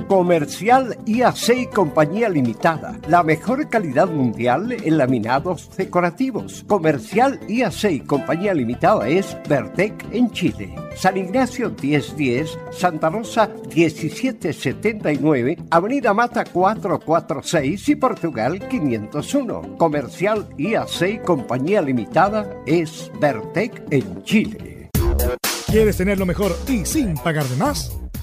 Comercial 0.09 0.97
IAC 1.05 1.71
Compañía 1.71 2.29
Limitada. 2.29 2.99
La 3.07 3.21
mejor 3.21 3.69
calidad 3.69 4.07
mundial 4.07 4.71
en 4.71 4.97
laminados 4.97 5.69
decorativos. 5.77 6.65
Comercial 6.67 7.39
IAC 7.47 8.07
Compañía 8.07 8.55
Limitada 8.55 9.07
es 9.07 9.37
Vertec 9.47 10.03
en 10.11 10.31
Chile. 10.31 10.73
San 10.95 11.15
Ignacio 11.15 11.75
1010, 11.79 12.57
Santa 12.71 13.11
Rosa 13.11 13.51
1779, 13.75 15.59
Avenida 15.69 16.11
Mata 16.15 16.43
446 16.43 17.89
y 17.89 17.95
Portugal 17.95 18.67
501. 18.67 19.77
Comercial 19.77 20.49
IAC 20.57 21.23
Compañía 21.23 21.83
Limitada 21.83 22.49
es 22.65 23.11
Vertec 23.21 23.83
en 23.91 24.23
Chile. 24.23 24.89
¿Quieres 25.67 25.97
tener 25.97 26.17
lo 26.17 26.25
mejor 26.25 26.57
y 26.67 26.83
sin 26.83 27.13
pagar 27.13 27.45
de 27.45 27.57
más? 27.57 27.95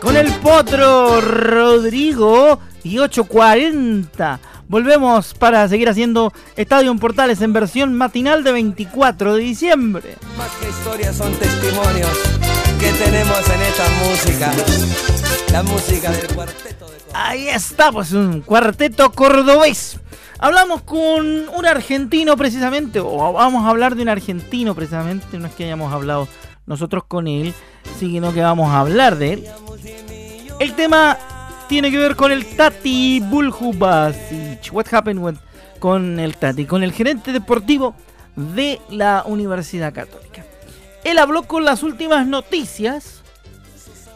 Con 0.00 0.16
el 0.16 0.32
potro 0.34 1.20
Rodrigo 1.20 2.60
y 2.82 2.98
840. 2.98 4.40
Volvemos 4.68 5.34
para 5.34 5.68
seguir 5.68 5.88
haciendo 5.88 6.32
Estadio 6.56 6.94
Portales 6.96 7.40
en 7.42 7.52
versión 7.52 7.94
matinal 7.94 8.42
de 8.42 8.52
24 8.52 9.34
de 9.34 9.42
diciembre. 9.42 10.16
Más 10.36 10.50
que 10.60 10.68
historias 10.68 11.16
son 11.16 11.32
testimonios 11.34 12.51
que 12.82 12.92
tenemos 12.94 13.48
en 13.48 13.60
esta 13.62 13.88
música. 14.04 14.52
La 15.52 15.62
música 15.62 16.10
del 16.10 16.26
cuarteto 16.34 16.86
de 16.86 16.98
Ahí 17.14 17.48
está, 17.48 17.92
pues 17.92 18.12
un 18.12 18.40
cuarteto 18.40 19.12
cordobés. 19.12 20.00
Hablamos 20.40 20.82
con 20.82 21.48
un 21.48 21.66
argentino 21.66 22.36
precisamente, 22.36 22.98
o 22.98 23.32
vamos 23.34 23.64
a 23.64 23.68
hablar 23.68 23.94
de 23.94 24.02
un 24.02 24.08
argentino 24.08 24.74
precisamente, 24.74 25.38
no 25.38 25.46
es 25.46 25.54
que 25.54 25.64
hayamos 25.64 25.92
hablado 25.92 26.26
nosotros 26.66 27.04
con 27.06 27.28
él, 27.28 27.54
sino 28.00 28.32
que 28.32 28.40
vamos 28.40 28.68
a 28.70 28.80
hablar 28.80 29.16
de 29.16 29.34
él. 29.34 29.44
El 30.58 30.74
tema 30.74 31.16
tiene 31.68 31.90
que 31.92 31.98
ver 31.98 32.16
con 32.16 32.32
el 32.32 32.56
Tati 32.56 33.20
Buljubasic. 33.20 34.72
What 34.72 34.86
happened 34.92 35.20
with- 35.22 35.38
con 35.78 36.18
el 36.18 36.36
Tati, 36.36 36.64
con 36.66 36.82
el 36.82 36.92
gerente 36.92 37.32
deportivo 37.32 37.94
de 38.34 38.80
la 38.90 39.22
Universidad 39.26 39.92
Católica. 39.92 40.31
Él 41.04 41.18
habló 41.18 41.42
con 41.44 41.64
las 41.64 41.82
últimas 41.82 42.26
noticias. 42.26 43.22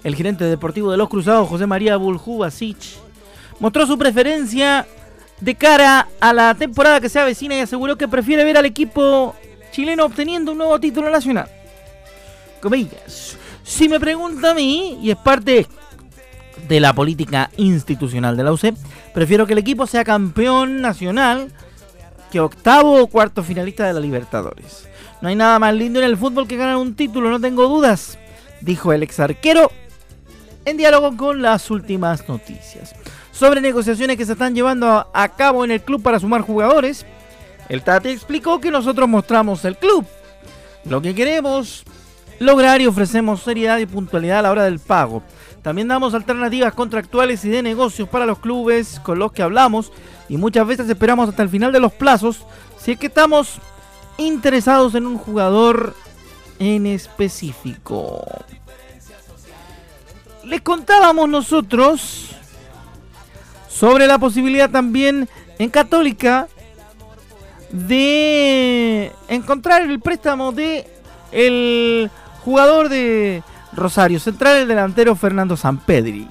El 0.05 0.15
gerente 0.15 0.45
deportivo 0.45 0.91
de 0.91 0.97
los 0.97 1.09
Cruzados, 1.09 1.49
José 1.49 1.67
María 1.67 1.97
Buljubasic, 1.97 2.77
mostró 3.59 3.87
su 3.87 3.99
preferencia 3.99 4.87
de 5.41 5.55
cara 5.55 6.09
a 6.21 6.33
la 6.33 6.55
temporada 6.55 7.01
que 7.01 7.09
se 7.09 7.19
avecina 7.19 7.57
y 7.57 7.61
aseguró 7.61 7.97
que 7.97 8.09
prefiere 8.09 8.45
ver 8.45 8.57
al 8.57 8.67
equipo 8.67 9.35
chileno 9.73 10.05
obteniendo 10.05 10.53
un 10.53 10.59
nuevo 10.59 10.79
título 10.79 11.11
nacional. 11.11 11.49
Comillas. 12.61 13.37
Si 13.65 13.89
me 13.89 13.99
pregunta 13.99 14.53
a 14.53 14.55
mí, 14.55 14.99
y 15.03 15.11
es 15.11 15.17
parte 15.17 15.67
de 16.69 16.81
la 16.81 16.93
política 16.93 17.51
institucional 17.57 18.37
de 18.37 18.45
la 18.45 18.53
UC, 18.53 18.75
prefiero 19.13 19.47
que 19.47 19.53
el 19.55 19.59
equipo 19.59 19.87
sea 19.87 20.05
campeón 20.05 20.81
nacional 20.81 21.51
que 22.31 22.41
octavo 22.41 23.03
o 23.03 23.07
cuarto 23.09 23.43
finalista 23.43 23.87
de 23.87 23.93
la 23.93 24.01
Libertadores. 24.01 24.89
No 25.21 25.29
hay 25.29 25.35
nada 25.35 25.59
más 25.59 25.75
lindo 25.75 25.99
en 25.99 26.05
el 26.05 26.17
fútbol 26.17 26.47
que 26.47 26.57
ganar 26.57 26.77
un 26.77 26.95
título, 26.95 27.31
no 27.31 27.41
tengo 27.41 27.69
dudas, 27.69 28.19
dijo 28.61 28.93
el 28.93 29.03
ex 29.03 29.19
arquero 29.21 29.71
en 30.65 30.77
diálogo 30.77 31.17
con 31.17 31.41
las 31.41 31.71
últimas 31.71 32.29
noticias. 32.29 32.95
Sobre 33.33 33.61
negociaciones 33.61 34.17
que 34.17 34.27
se 34.27 34.33
están 34.33 34.55
llevando 34.55 35.09
a, 35.13 35.29
cabo 35.29 35.65
en 35.65 35.71
el 35.71 35.83
club 35.83 36.03
para 36.03 36.19
sumar 36.19 36.43
jugadores, 36.43 37.07
el 37.69 37.83
Tati 37.83 38.11
explicó 38.11 38.61
que 38.61 38.71
nosotros 38.71 39.09
mostramos 39.09 39.65
el 39.65 39.77
club, 39.77 40.05
lo 40.85 41.01
que 41.01 41.15
queremos 41.15 41.85
lograr 42.39 42.81
y 42.81 42.87
ofrecemos 42.87 43.43
seriedad 43.43 43.79
y 43.79 43.87
puntualidad 43.87 44.41
a 44.41 44.43
la 44.43 44.51
hora 44.51 44.65
del 44.65 44.79
pago. 44.79 45.23
También 45.63 45.89
damos 45.89 46.15
alternativas 46.15 46.75
contractuales 46.75 47.45
y 47.45 47.49
de 47.49 47.63
negocios 47.63 48.09
para 48.09 48.27
los 48.27 48.39
clubes 48.39 49.01
con 49.01 49.19
los 49.19 49.33
que 49.33 49.43
hablamos 49.43 49.93
y 50.29 50.37
muchas 50.37 50.67
veces 50.67 50.89
esperamos 50.89 51.29
hasta 51.29 51.43
el 51.43 51.49
final 51.49 51.73
de 51.73 51.81
los 51.81 51.93
plazos 51.93 52.47
si 52.79 52.93
es 52.93 52.99
que 52.99 53.07
estamos 53.07 53.61
interesados 54.19 54.95
en 54.95 55.07
un 55.07 55.19
jugador 55.19 55.95
en 56.59 56.87
específico. 56.87 58.25
Les 60.45 60.61
contábamos 60.61 61.29
nosotros 61.29 62.31
sobre 63.69 64.07
la 64.07 64.19
posibilidad 64.19 64.71
también 64.71 65.29
en 65.59 65.71
Católica 65.71 66.49
de 67.71 69.13
encontrar 69.29 69.83
el 69.83 70.01
préstamo 70.01 70.53
de 70.53 70.87
el 71.33 72.11
jugador 72.45 72.89
de 72.89 73.43
Rosario 73.73 74.21
Central, 74.21 74.57
el 74.57 74.69
delantero 74.69 75.17
Fernando 75.17 75.57
Sampedri. 75.57 76.29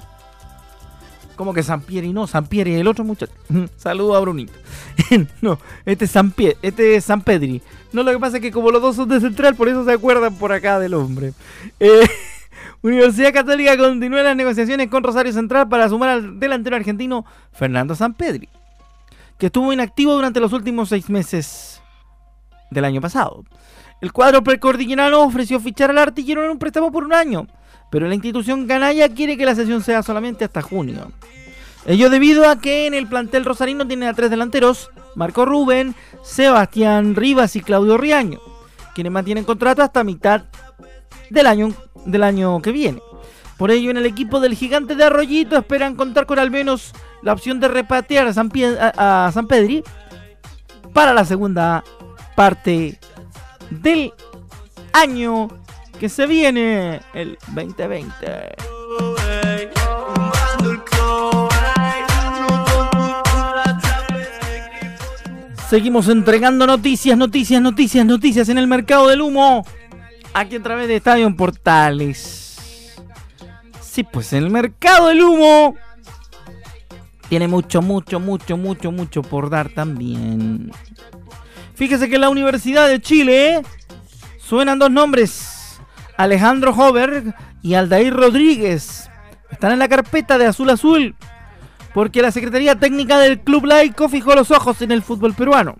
Como 1.36 1.52
que 1.52 1.62
Sampieri 1.62 2.12
no, 2.12 2.26
Sampieri 2.26 2.74
el 2.74 2.88
otro 2.88 3.04
muchacho. 3.04 3.32
Saludo 3.76 4.16
a 4.16 4.20
Brunito. 4.20 4.52
no, 5.42 5.58
este 5.84 6.06
es 6.06 6.10
Sampie, 6.10 6.56
este 6.62 6.96
es 6.96 7.04
Sampedri. 7.04 7.62
No, 7.92 8.02
lo 8.02 8.12
que 8.12 8.18
pasa 8.18 8.36
es 8.36 8.42
que 8.42 8.50
como 8.50 8.70
los 8.70 8.82
dos 8.82 8.96
son 8.96 9.08
de 9.08 9.20
Central, 9.20 9.54
por 9.54 9.68
eso 9.68 9.84
se 9.84 9.92
acuerdan 9.92 10.34
por 10.34 10.52
acá 10.52 10.78
del 10.80 10.94
hombre. 10.94 11.32
Eh, 11.78 12.06
Universidad 12.82 13.32
Católica 13.32 13.76
continúa 13.76 14.22
las 14.22 14.36
negociaciones 14.36 14.88
con 14.88 15.02
Rosario 15.02 15.32
Central 15.32 15.68
para 15.68 15.88
sumar 15.88 16.08
al 16.10 16.40
delantero 16.40 16.76
argentino 16.76 17.24
Fernando 17.52 17.94
Sampedri, 17.94 18.48
que 19.38 19.46
estuvo 19.46 19.72
inactivo 19.72 20.14
durante 20.14 20.40
los 20.40 20.52
últimos 20.52 20.88
seis 20.88 21.08
meses 21.10 21.82
del 22.70 22.84
año 22.84 23.00
pasado. 23.00 23.44
El 24.00 24.12
cuadro 24.12 24.42
precordillerano 24.42 25.22
ofreció 25.22 25.58
fichar 25.58 25.90
al 25.90 25.98
artillero 25.98 26.44
en 26.44 26.50
un 26.50 26.58
préstamo 26.58 26.92
por 26.92 27.04
un 27.04 27.14
año, 27.14 27.46
pero 27.90 28.08
la 28.08 28.14
institución 28.14 28.66
canalla 28.66 29.08
quiere 29.08 29.36
que 29.36 29.46
la 29.46 29.54
sesión 29.54 29.82
sea 29.82 30.02
solamente 30.02 30.44
hasta 30.44 30.62
junio. 30.62 31.12
Ello 31.86 32.10
debido 32.10 32.48
a 32.48 32.60
que 32.60 32.86
en 32.86 32.94
el 32.94 33.06
plantel 33.06 33.44
rosarino 33.44 33.86
tiene 33.86 34.08
a 34.08 34.12
tres 34.12 34.28
delanteros, 34.30 34.90
Marco 35.14 35.44
Rubén, 35.44 35.94
Sebastián 36.22 37.14
Rivas 37.14 37.54
y 37.54 37.60
Claudio 37.60 37.96
Riaño, 37.96 38.40
quienes 38.94 39.12
mantienen 39.12 39.44
contrato 39.44 39.82
hasta 39.82 40.02
mitad 40.02 40.42
del 41.30 41.46
año, 41.46 41.72
del 42.04 42.24
año 42.24 42.60
que 42.60 42.72
viene. 42.72 43.00
Por 43.56 43.70
ello, 43.70 43.90
en 43.90 43.96
el 43.96 44.06
equipo 44.06 44.40
del 44.40 44.54
gigante 44.54 44.96
de 44.96 45.04
Arroyito 45.04 45.56
esperan 45.56 45.94
contar 45.94 46.26
con 46.26 46.38
al 46.38 46.50
menos 46.50 46.92
la 47.22 47.32
opción 47.32 47.60
de 47.60 47.68
repatriar 47.68 48.26
a 48.26 48.32
San, 48.34 48.50
a 48.80 49.30
San 49.32 49.46
Pedri 49.46 49.82
para 50.92 51.14
la 51.14 51.24
segunda 51.24 51.84
parte 52.34 52.98
del 53.70 54.12
año 54.92 55.48
que 55.98 56.08
se 56.08 56.26
viene, 56.26 57.00
el 57.14 57.38
2020. 57.48 58.56
Seguimos 65.68 66.08
entregando 66.08 66.66
noticias, 66.66 67.18
noticias, 67.18 67.60
noticias, 67.60 68.06
noticias 68.06 68.48
en 68.48 68.58
el 68.58 68.66
mercado 68.68 69.08
del 69.08 69.20
humo. 69.20 69.64
Aquí 70.32 70.56
a 70.56 70.62
través 70.62 70.86
de 70.86 70.96
Estadio 70.96 71.34
Portales. 71.34 72.96
Sí, 73.80 74.04
pues 74.04 74.32
el 74.32 74.50
mercado 74.50 75.08
del 75.08 75.22
humo 75.22 75.74
tiene 77.28 77.48
mucho, 77.48 77.82
mucho, 77.82 78.20
mucho, 78.20 78.56
mucho, 78.56 78.92
mucho 78.92 79.22
por 79.22 79.50
dar 79.50 79.70
también. 79.70 80.70
Fíjese 81.74 82.08
que 82.08 82.18
la 82.18 82.28
Universidad 82.28 82.88
de 82.88 83.00
Chile 83.00 83.62
suenan 84.38 84.78
dos 84.78 84.90
nombres. 84.90 85.55
Alejandro 86.16 86.72
Hover 86.72 87.34
y 87.62 87.74
Aldair 87.74 88.14
Rodríguez. 88.14 89.10
Están 89.50 89.72
en 89.72 89.78
la 89.78 89.88
carpeta 89.88 90.38
de 90.38 90.46
Azul 90.46 90.70
Azul. 90.70 91.14
Porque 91.94 92.22
la 92.22 92.30
Secretaría 92.30 92.78
Técnica 92.78 93.18
del 93.18 93.40
Club 93.40 93.64
Laico 93.64 94.08
fijó 94.08 94.34
los 94.34 94.50
ojos 94.50 94.82
en 94.82 94.92
el 94.92 95.02
fútbol 95.02 95.34
peruano. 95.34 95.76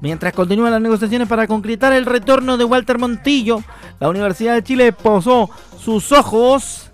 Mientras 0.00 0.32
continúan 0.32 0.70
las 0.70 0.80
negociaciones 0.80 1.26
para 1.26 1.48
concretar 1.48 1.92
el 1.92 2.06
retorno 2.06 2.56
de 2.56 2.64
Walter 2.64 2.98
Montillo, 2.98 3.62
la 3.98 4.08
Universidad 4.08 4.54
de 4.54 4.62
Chile 4.62 4.92
posó 4.92 5.50
sus 5.76 6.12
ojos 6.12 6.92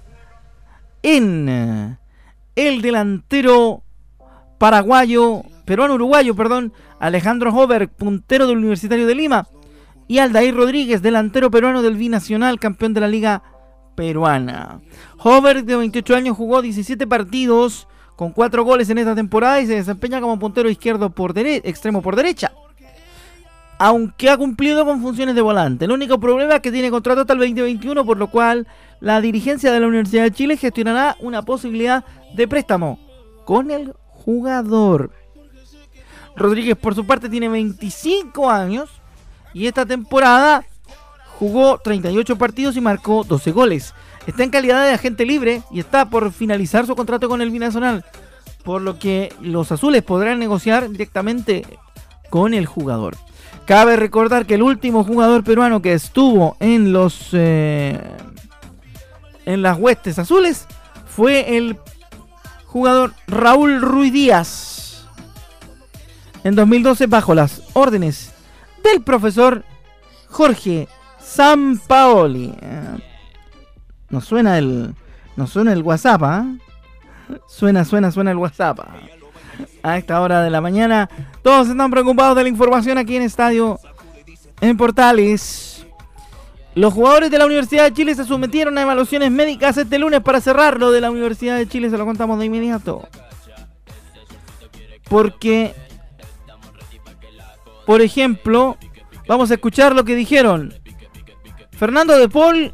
en 1.03 1.99
el 2.57 2.81
delantero 2.81 3.83
paraguayo, 4.59 5.43
peruano-uruguayo, 5.67 6.35
perdón, 6.35 6.73
Alejandro 6.99 7.55
Hover, 7.55 7.91
puntero 7.91 8.47
del 8.47 8.57
Universitario 8.57 9.07
de 9.07 9.15
Lima, 9.15 9.47
y 10.07 10.19
Aldair 10.19 10.55
Rodríguez, 10.55 11.03
delantero 11.03 11.51
peruano 11.51 11.83
del 11.83 11.97
Binacional, 11.97 12.61
campeón 12.61 12.95
de 12.95 13.01
la 13.01 13.09
Liga 13.09 13.43
Peruana. 13.95 14.81
Hover, 15.19 15.65
de 15.65 15.77
28 15.77 16.17
años, 16.17 16.37
jugó 16.37 16.63
17 16.63 17.07
partidos 17.07 17.89
con 18.17 18.33
4 18.33 18.65
goles 18.65 18.91
en 18.91 18.99
esta 18.99 19.15
temporada 19.15 19.61
y 19.61 19.67
se 19.67 19.75
desempeña 19.75 20.21
como 20.21 20.39
puntero 20.39 20.69
izquierdo 20.69 21.11
por 21.11 21.37
extremo 21.39 22.03
por 22.03 22.17
derecha. 22.17 22.53
Aunque 23.79 24.31
ha 24.31 24.37
cumplido 24.37 24.85
con 24.85 25.03
funciones 25.03 25.35
de 25.35 25.41
volante. 25.41 25.87
El 25.87 25.93
único 25.93 26.21
problema 26.21 26.57
es 26.57 26.61
que 26.61 26.71
tiene 26.71 26.91
contrato 26.91 27.23
hasta 27.23 27.33
el 27.33 27.41
2021, 27.41 28.05
por 28.05 28.19
lo 28.19 28.29
cual 28.29 28.69
la 29.01 29.21
dirigencia 29.21 29.73
de 29.73 29.81
la 29.81 29.89
Universidad 29.89 30.23
de 30.23 30.31
Chile 30.31 30.57
gestionará 30.57 31.17
una 31.21 31.43
posibilidad 31.43 32.05
de 32.35 32.47
préstamo 32.47 32.99
con 33.45 33.71
el 33.71 33.93
jugador. 34.07 35.11
Rodríguez 36.37 36.77
por 36.77 36.95
su 36.95 37.05
parte 37.07 37.29
tiene 37.29 37.49
25 37.49 38.51
años 38.51 38.91
y 39.55 39.69
esta 39.69 39.87
temporada 39.87 40.65
jugó 41.39 41.79
38 41.79 42.37
partidos 42.37 42.77
y 42.77 42.81
marcó 42.81 43.25
12 43.25 43.53
goles. 43.53 43.95
Está 44.27 44.43
en 44.43 44.51
calidad 44.51 44.85
de 44.85 44.93
agente 44.93 45.25
libre 45.25 45.63
y 45.71 45.81
está 45.81 46.11
por 46.11 46.33
finalizar 46.33 46.87
su 46.87 46.97
contrato 46.97 47.29
con 47.29 47.41
el 47.41 47.51
Binacional, 47.51 48.05
por 48.65 48.83
lo 48.83 48.99
que 48.99 49.33
los 49.41 49.71
azules 49.73 50.03
podrán 50.03 50.39
negociar 50.39 50.91
directamente 50.91 51.65
con 52.31 52.53
el 52.53 52.67
jugador. 52.67 53.17
Cabe 53.65 53.97
recordar 53.97 54.45
que 54.45 54.55
el 54.55 54.63
último 54.63 55.05
jugador 55.05 55.45
peruano 55.45 55.81
que 55.81 55.95
estuvo 55.95 56.57
en 56.61 56.93
los 56.93 57.29
eh, 57.33 57.99
en 59.47 59.63
las 59.63 59.79
huestes 59.79 60.19
azules 60.19 60.67
fue 61.07 61.57
el 61.57 61.79
jugador 62.67 63.15
Raúl 63.27 63.81
Ruiz 63.81 64.13
Díaz. 64.13 65.07
En 66.43 66.55
2012 66.55 67.07
bajo 67.07 67.35
las 67.35 67.63
órdenes 67.73 68.34
del 68.85 69.03
profesor 69.03 69.65
Jorge 70.29 70.89
Sampaoli. 71.21 72.55
Eh, 72.61 72.99
nos 74.11 74.25
suena 74.25 74.59
el 74.59 74.95
nos 75.37 75.51
suena 75.51 75.73
el 75.73 75.83
WhatsApp, 75.83 76.23
¿ah? 76.23 76.47
Suena, 77.49 77.85
suena, 77.85 78.13
suena 78.13 78.31
el 78.31 78.37
WhatsApp. 78.37 78.81
A 79.83 79.99
esta 79.99 80.21
hora 80.21 80.43
de 80.43 80.51
la 80.51 80.61
mañana 80.61 81.09
todos 81.43 81.69
están 81.69 81.91
preocupados 81.91 82.37
de 82.37 82.43
la 82.43 82.49
información 82.49 82.99
aquí 82.99 83.17
en 83.17 83.23
Estadio 83.23 83.79
en 84.61 84.77
Portales. 84.77 85.87
Los 86.75 86.93
jugadores 86.93 87.31
de 87.31 87.39
la 87.39 87.47
Universidad 87.47 87.85
de 87.85 87.93
Chile 87.93 88.15
se 88.15 88.25
sometieron 88.25 88.77
a 88.79 88.83
evaluaciones 88.83 89.31
médicas 89.31 89.77
este 89.77 89.99
lunes 89.99 90.21
para 90.21 90.41
cerrarlo 90.41 90.91
de 90.91 91.01
la 91.01 91.11
Universidad 91.11 91.57
de 91.57 91.69
Chile, 91.69 91.89
se 91.89 91.97
lo 91.97 92.05
contamos 92.05 92.39
de 92.39 92.47
inmediato. 92.47 93.07
Porque, 95.09 95.75
por 97.87 98.01
ejemplo, 98.03 98.77
vamos 99.27 99.51
a 99.51 99.55
escuchar 99.55 99.95
lo 99.95 100.05
que 100.05 100.15
dijeron 100.15 100.75
Fernando 101.77 102.17
de 102.17 102.29
Paul 102.29 102.73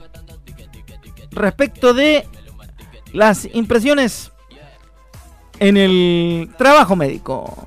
respecto 1.30 1.94
de 1.94 2.26
las 3.12 3.48
impresiones 3.52 4.30
en 5.58 5.76
el 5.76 6.50
trabajo 6.56 6.96
médico. 6.96 7.66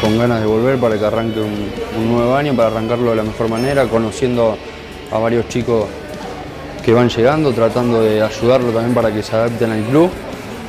Con 0.00 0.18
ganas 0.18 0.40
de 0.40 0.46
volver 0.46 0.78
para 0.78 0.98
que 0.98 1.04
arranque 1.04 1.40
un, 1.40 2.12
nuevo 2.12 2.34
año, 2.34 2.54
para 2.54 2.68
arrancarlo 2.68 3.10
de 3.10 3.16
la 3.16 3.22
mejor 3.22 3.48
manera, 3.48 3.86
conociendo 3.86 4.56
a 5.12 5.18
varios 5.18 5.48
chicos 5.48 5.86
que 6.84 6.92
van 6.92 7.08
llegando, 7.08 7.52
tratando 7.52 8.02
de 8.02 8.22
ayudarlo 8.22 8.72
también 8.72 8.94
para 8.94 9.12
que 9.12 9.22
se 9.22 9.36
adapten 9.36 9.70
al 9.70 9.82
club 9.84 10.10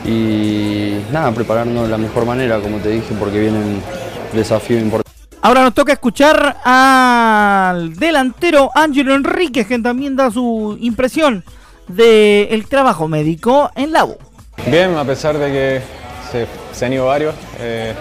y 0.05 0.95
nada, 1.11 1.31
prepararnos 1.31 1.83
de 1.83 1.89
la 1.89 1.97
mejor 1.97 2.25
manera, 2.25 2.59
como 2.59 2.77
te 2.77 2.89
dije, 2.89 3.13
porque 3.17 3.39
vienen 3.39 3.81
desafíos 4.33 4.81
importantes. 4.81 5.10
Ahora 5.43 5.63
nos 5.63 5.73
toca 5.73 5.93
escuchar 5.93 6.57
al 6.63 7.95
delantero 7.95 8.69
Ángelo 8.75 9.15
Enríquez, 9.15 9.67
que 9.67 9.79
también 9.79 10.15
da 10.15 10.29
su 10.29 10.77
impresión 10.79 11.43
del 11.87 12.67
trabajo 12.67 13.07
médico 13.07 13.71
en 13.75 13.91
la. 13.91 14.07
Bien, 14.67 14.95
a 14.95 15.03
pesar 15.03 15.37
de 15.37 15.51
que 15.51 15.81
se, 16.73 16.85
han 16.85 16.93
ido 16.93 17.07
varios 17.07 17.33
eh, 17.59 17.93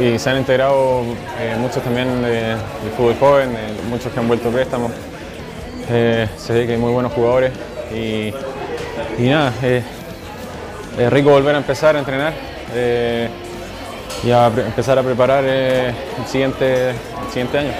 y 0.00 0.18
se 0.18 0.30
han 0.30 0.38
integrado 0.38 1.02
eh, 1.40 1.56
muchos 1.58 1.82
también 1.82 2.22
del 2.22 2.58
fútbol 2.96 3.16
joven, 3.18 3.56
muchos 3.88 4.12
que 4.12 4.20
han 4.20 4.28
vuelto 4.28 4.50
préstamos. 4.50 4.92
Eh, 5.90 6.28
se 6.36 6.52
ve 6.52 6.66
que 6.66 6.72
hay 6.72 6.78
muy 6.78 6.92
buenos 6.92 7.12
jugadores 7.12 7.52
y, 7.94 8.32
nada, 9.18 9.52
eh, 9.62 9.82
es 10.98 11.12
rico 11.12 11.30
volver 11.30 11.54
a 11.54 11.58
empezar 11.58 11.96
a 11.96 11.98
entrenar 11.98 12.32
eh, 12.74 13.28
y 14.24 14.30
a 14.30 14.46
empezar 14.46 14.98
a 14.98 15.02
preparar 15.02 15.44
el, 15.44 15.94
siguiente, 16.26 16.94
siguiente 17.28 17.58
año. 17.58 17.72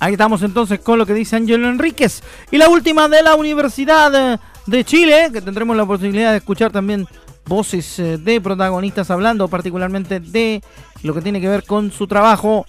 Ahí 0.00 0.12
estamos 0.12 0.42
entonces 0.42 0.80
con 0.80 0.98
lo 0.98 1.06
que 1.06 1.14
dice 1.14 1.36
Ángelo 1.36 1.68
Enríquez. 1.68 2.22
Y 2.50 2.58
la 2.58 2.68
última 2.68 3.08
de 3.08 3.22
la 3.22 3.34
Universidad 3.34 4.40
de 4.66 4.84
Chile, 4.84 5.30
que 5.32 5.40
tendremos 5.40 5.76
la 5.76 5.86
posibilidad 5.86 6.32
de 6.32 6.38
escuchar 6.38 6.70
también 6.70 7.06
voces 7.46 7.96
de 7.96 8.40
protagonistas 8.40 9.10
hablando 9.10 9.48
particularmente 9.48 10.20
de 10.20 10.62
lo 11.02 11.14
que 11.14 11.22
tiene 11.22 11.40
que 11.40 11.48
ver 11.48 11.64
con 11.64 11.90
su 11.90 12.06
trabajo 12.06 12.66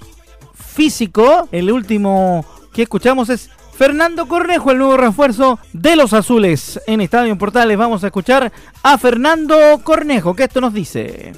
físico. 0.56 1.48
El 1.52 1.72
último 1.72 2.46
que 2.74 2.84
escuchamos 2.84 3.30
es 3.30 3.50
Fernando 3.74 4.28
Cornejo, 4.28 4.72
el 4.72 4.78
nuevo 4.78 4.98
refuerzo 4.98 5.60
de 5.74 5.96
los 5.96 6.14
azules. 6.14 6.80
En 6.88 7.02
Estadio 7.02 7.38
Portales 7.38 7.78
vamos 7.78 8.04
a 8.04 8.08
escuchar 8.08 8.52
a 8.82 8.98
Fernando 8.98 9.56
Cornejo, 9.84 10.36
que 10.36 10.44
esto 10.44 10.62
nos 10.62 10.74
dice. 10.74 11.34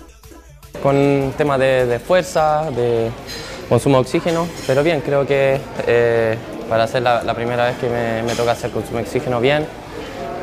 Con 0.81 1.33
tema 1.37 1.57
de, 1.57 1.99
fuerza, 1.99 2.69
de 2.71 3.11
consumo 3.69 3.97
de 3.97 4.01
oxígeno, 4.01 4.47
pero 4.65 4.83
bien, 4.83 5.01
creo 5.01 5.25
que 5.25 5.59
eh, 5.87 6.37
para 6.67 6.87
ser 6.87 7.03
la, 7.03 7.33
primera 7.35 7.65
vez 7.65 7.77
que 7.77 7.87
me, 7.89 8.33
toca 8.35 8.51
hacer 8.51 8.71
consumo 8.71 8.97
de 8.97 9.03
oxígeno 9.03 9.39
bien, 9.39 9.65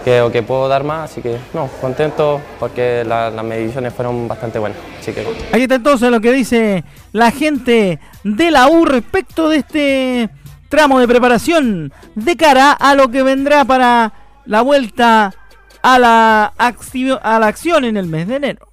creo 0.04 0.30
que 0.30 0.42
puedo 0.42 0.68
dar 0.68 0.84
más, 0.84 1.10
así 1.10 1.22
que 1.22 1.38
no, 1.52 1.68
contento 1.80 2.40
porque 2.60 3.04
las 3.04 3.32
mediciones 3.42 3.92
fueron 3.92 4.28
bastante 4.28 4.58
buenas. 4.58 4.78
Así 5.00 5.12
que... 5.12 5.26
Ahí 5.52 5.62
está 5.62 5.74
entonces 5.76 6.10
lo 6.10 6.20
que 6.20 6.32
dice 6.32 6.84
la 7.12 7.30
gente 7.30 7.98
de 8.22 8.50
la 8.50 8.68
U 8.68 8.84
respecto 8.84 9.48
de 9.48 9.58
este 9.58 10.30
tramo 10.68 11.00
de 11.00 11.08
preparación 11.08 11.92
de 12.14 12.36
cara 12.36 12.72
a 12.72 12.94
lo 12.94 13.10
que 13.10 13.22
vendrá 13.22 13.64
para 13.64 14.12
la 14.46 14.62
vuelta 14.62 15.34
a 15.82 15.98
la 15.98 16.52
acción 16.58 17.84
en 17.84 17.96
el 17.96 18.06
mes 18.06 18.28
de 18.28 18.36
enero. 18.36 18.67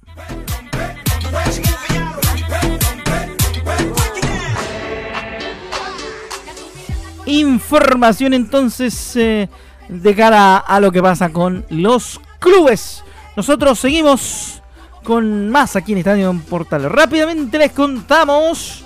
Información 7.26 8.34
entonces 8.34 9.16
eh, 9.16 9.48
de 9.88 10.14
cara 10.14 10.58
a 10.58 10.80
lo 10.80 10.90
que 10.92 11.02
pasa 11.02 11.30
con 11.30 11.64
los 11.68 12.20
clubes. 12.38 13.02
Nosotros 13.36 13.78
seguimos 13.78 14.62
con 15.04 15.50
más 15.50 15.76
aquí 15.76 15.92
en 15.92 15.98
Estadio 15.98 16.30
en 16.30 16.40
Portal. 16.40 16.90
Rápidamente 16.90 17.58
les 17.58 17.72
contamos 17.72 18.84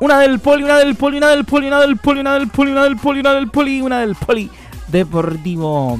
una 0.00 0.18
del 0.18 0.40
poli, 0.40 0.64
una 0.64 0.78
del 0.78 0.96
poli, 0.96 1.16
una 1.16 1.30
del 1.30 1.44
poli, 1.44 1.66
una 1.66 1.80
del 1.80 1.96
poli, 1.96 2.20
una 2.20 2.34
del 2.34 2.48
poli, 2.48 2.70
una 2.70 2.84
del 2.84 2.96
poli, 2.96 3.20
una 3.20 3.34
del 3.34 3.50
poli, 3.50 3.80
una 3.80 4.00
del 4.00 4.16
poli 4.16 4.50
deportivo. 4.88 5.98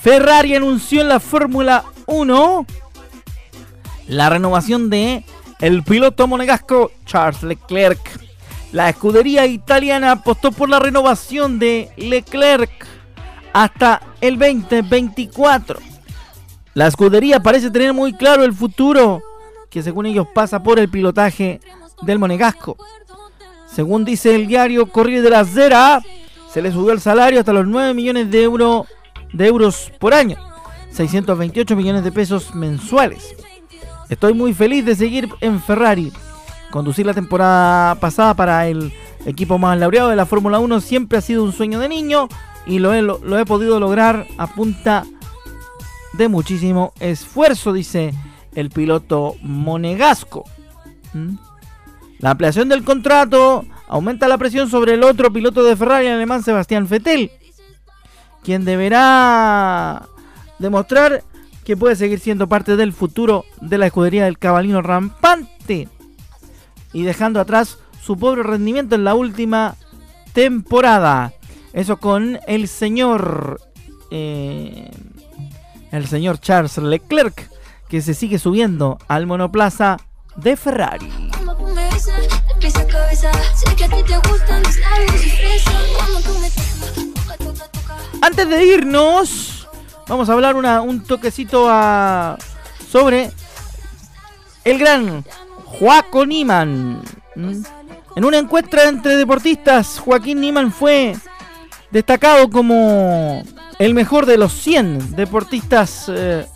Ferrari 0.00 0.54
anunció 0.54 1.00
en 1.00 1.08
la 1.08 1.20
Fórmula 1.20 1.84
1 2.06 2.66
la 4.08 4.28
renovación 4.30 4.90
de 4.90 5.24
el 5.60 5.82
piloto 5.82 6.26
monegasco 6.26 6.92
Charles 7.06 7.42
Leclerc. 7.42 8.21
La 8.72 8.88
escudería 8.88 9.46
italiana 9.46 10.12
apostó 10.12 10.50
por 10.50 10.70
la 10.70 10.78
renovación 10.78 11.58
de 11.58 11.90
Leclerc 11.96 12.86
hasta 13.52 14.00
el 14.22 14.38
2024. 14.38 15.78
La 16.72 16.86
escudería 16.86 17.40
parece 17.40 17.70
tener 17.70 17.92
muy 17.92 18.14
claro 18.14 18.44
el 18.44 18.54
futuro 18.54 19.22
que 19.68 19.82
según 19.82 20.06
ellos 20.06 20.26
pasa 20.34 20.62
por 20.62 20.78
el 20.78 20.88
pilotaje 20.88 21.60
del 22.00 22.18
monegasco. 22.18 22.78
Según 23.66 24.06
dice 24.06 24.34
el 24.34 24.46
diario 24.46 24.86
Corriere 24.86 25.20
de 25.20 25.30
la 25.30 25.44
Zera, 25.44 26.02
se 26.50 26.62
le 26.62 26.72
subió 26.72 26.92
el 26.92 27.00
salario 27.00 27.40
hasta 27.40 27.52
los 27.52 27.66
9 27.66 27.92
millones 27.92 28.30
de 28.30 28.42
euros 28.42 29.92
por 29.98 30.14
año, 30.14 30.38
628 30.92 31.76
millones 31.76 32.04
de 32.04 32.12
pesos 32.12 32.54
mensuales. 32.54 33.34
Estoy 34.08 34.32
muy 34.32 34.54
feliz 34.54 34.84
de 34.84 34.96
seguir 34.96 35.28
en 35.40 35.60
Ferrari. 35.60 36.10
Conducir 36.72 37.04
la 37.04 37.12
temporada 37.12 37.96
pasada 37.96 38.32
para 38.32 38.66
el 38.66 38.94
equipo 39.26 39.58
más 39.58 39.78
laureado 39.78 40.08
de 40.08 40.16
la 40.16 40.24
Fórmula 40.24 40.58
1 40.58 40.80
siempre 40.80 41.18
ha 41.18 41.20
sido 41.20 41.44
un 41.44 41.52
sueño 41.52 41.78
de 41.78 41.86
niño 41.86 42.28
y 42.64 42.78
lo 42.78 42.94
he, 42.94 43.44
podido 43.44 43.78
lograr 43.78 44.26
a 44.38 44.46
punta 44.46 45.04
de 46.14 46.28
muchísimo 46.28 46.94
esfuerzo, 46.98 47.74
dice 47.74 48.14
el 48.54 48.70
piloto 48.70 49.36
monegasco. 49.42 50.44
¿Mm? 51.12 51.34
La 52.20 52.30
ampliación 52.30 52.70
del 52.70 52.84
contrato 52.84 53.66
aumenta 53.86 54.26
la 54.26 54.38
presión 54.38 54.70
sobre 54.70 54.94
el 54.94 55.04
otro 55.04 55.30
piloto 55.30 55.62
de 55.64 55.76
Ferrari, 55.76 56.06
alemán 56.06 56.42
Sebastián 56.42 56.88
Vettel, 56.88 57.32
quien 58.42 58.64
deberá 58.64 60.08
demostrar 60.58 61.22
que 61.64 61.76
puede 61.76 61.96
seguir 61.96 62.18
siendo 62.18 62.48
parte 62.48 62.76
del 62.76 62.94
futuro 62.94 63.44
de 63.60 63.76
la 63.76 63.88
escudería 63.88 64.24
del 64.24 64.38
cabalino 64.38 64.80
rampante 64.80 65.90
y 66.92 67.02
dejando 67.02 67.40
atrás 67.40 67.78
su 68.02 68.16
pobre 68.16 68.42
rendimiento 68.42 68.94
en 68.94 69.04
la 69.04 69.14
última 69.14 69.76
temporada. 70.32 71.32
Eso 71.72 71.98
con 71.98 72.38
el 72.46 72.68
señor 72.68 73.60
eh, 74.10 74.90
el 75.92 76.06
señor 76.06 76.40
Charles 76.40 76.78
Leclerc 76.78 77.50
que 77.88 78.00
se 78.00 78.14
sigue 78.14 78.38
subiendo 78.38 78.98
al 79.08 79.26
monoplaza 79.26 79.98
de 80.36 80.56
Ferrari. 80.56 81.10
Antes 88.22 88.48
de 88.48 88.64
irnos, 88.64 89.68
vamos 90.08 90.28
a 90.28 90.32
hablar 90.32 90.56
un 90.56 91.02
toquecito 91.02 91.68
sobre 92.90 93.30
el 94.64 94.78
gran 94.78 95.24
Joaquín 95.78 96.28
Niman. 96.28 97.02
¿Mm? 97.34 97.62
En 98.16 98.24
una 98.24 98.38
encuesta 98.38 98.88
entre 98.88 99.16
deportistas, 99.16 99.98
Joaquín 99.98 100.40
Niman 100.40 100.70
fue 100.72 101.14
destacado 101.90 102.50
como 102.50 103.42
el 103.78 103.94
mejor 103.94 104.26
de 104.26 104.38
los 104.38 104.52
100 104.52 105.16
deportistas 105.16 106.06
eh, 106.08 106.46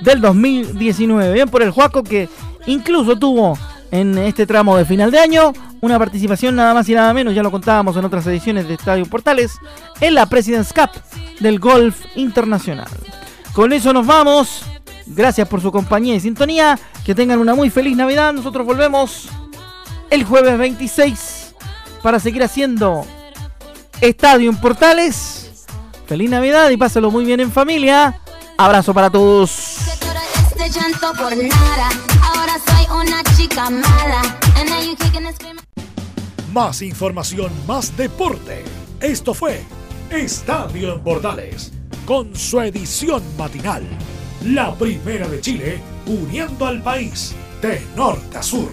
del 0.00 0.20
2019. 0.20 1.32
Bien 1.32 1.48
por 1.48 1.62
el 1.62 1.70
Juaco 1.70 2.02
que 2.02 2.28
incluso 2.66 3.16
tuvo 3.18 3.58
en 3.90 4.18
este 4.18 4.46
tramo 4.46 4.76
de 4.76 4.84
final 4.84 5.10
de 5.10 5.20
año 5.20 5.52
una 5.80 5.98
participación 5.98 6.56
nada 6.56 6.74
más 6.74 6.88
y 6.88 6.94
nada 6.94 7.12
menos, 7.12 7.34
ya 7.34 7.42
lo 7.42 7.50
contábamos 7.50 7.96
en 7.96 8.04
otras 8.04 8.26
ediciones 8.26 8.66
de 8.66 8.74
Estadio 8.74 9.04
Portales, 9.06 9.58
en 10.00 10.14
la 10.14 10.26
President's 10.26 10.72
Cup 10.72 10.90
del 11.40 11.58
Golf 11.58 12.04
Internacional. 12.16 12.88
Con 13.52 13.72
eso 13.72 13.92
nos 13.92 14.06
vamos. 14.06 14.64
Gracias 15.06 15.48
por 15.48 15.60
su 15.60 15.70
compañía 15.70 16.14
y 16.14 16.20
sintonía. 16.20 16.78
Que 17.04 17.14
tengan 17.14 17.38
una 17.38 17.54
muy 17.54 17.70
feliz 17.70 17.96
Navidad. 17.96 18.32
Nosotros 18.32 18.66
volvemos 18.66 19.28
el 20.10 20.24
jueves 20.24 20.56
26 20.58 21.54
para 22.02 22.20
seguir 22.20 22.42
haciendo 22.42 23.06
Estadio 24.00 24.50
en 24.50 24.56
Portales. 24.56 25.66
Feliz 26.06 26.30
Navidad 26.30 26.70
y 26.70 26.76
pásalo 26.76 27.10
muy 27.10 27.24
bien 27.24 27.40
en 27.40 27.50
familia. 27.50 28.20
Abrazo 28.56 28.92
para 28.94 29.10
todos. 29.10 29.78
Más 36.52 36.82
información, 36.82 37.50
más 37.66 37.96
deporte. 37.96 38.64
Esto 39.00 39.34
fue 39.34 39.64
Estadio 40.10 40.94
en 40.94 41.02
Portales, 41.02 41.72
con 42.06 42.36
su 42.36 42.60
edición 42.60 43.22
matinal. 43.36 43.82
La 44.44 44.74
primera 44.74 45.26
de 45.26 45.40
Chile, 45.40 45.80
uniendo 46.06 46.66
al 46.66 46.82
país 46.82 47.34
de 47.62 47.80
norte 47.96 48.36
a 48.36 48.42
sur. 48.42 48.70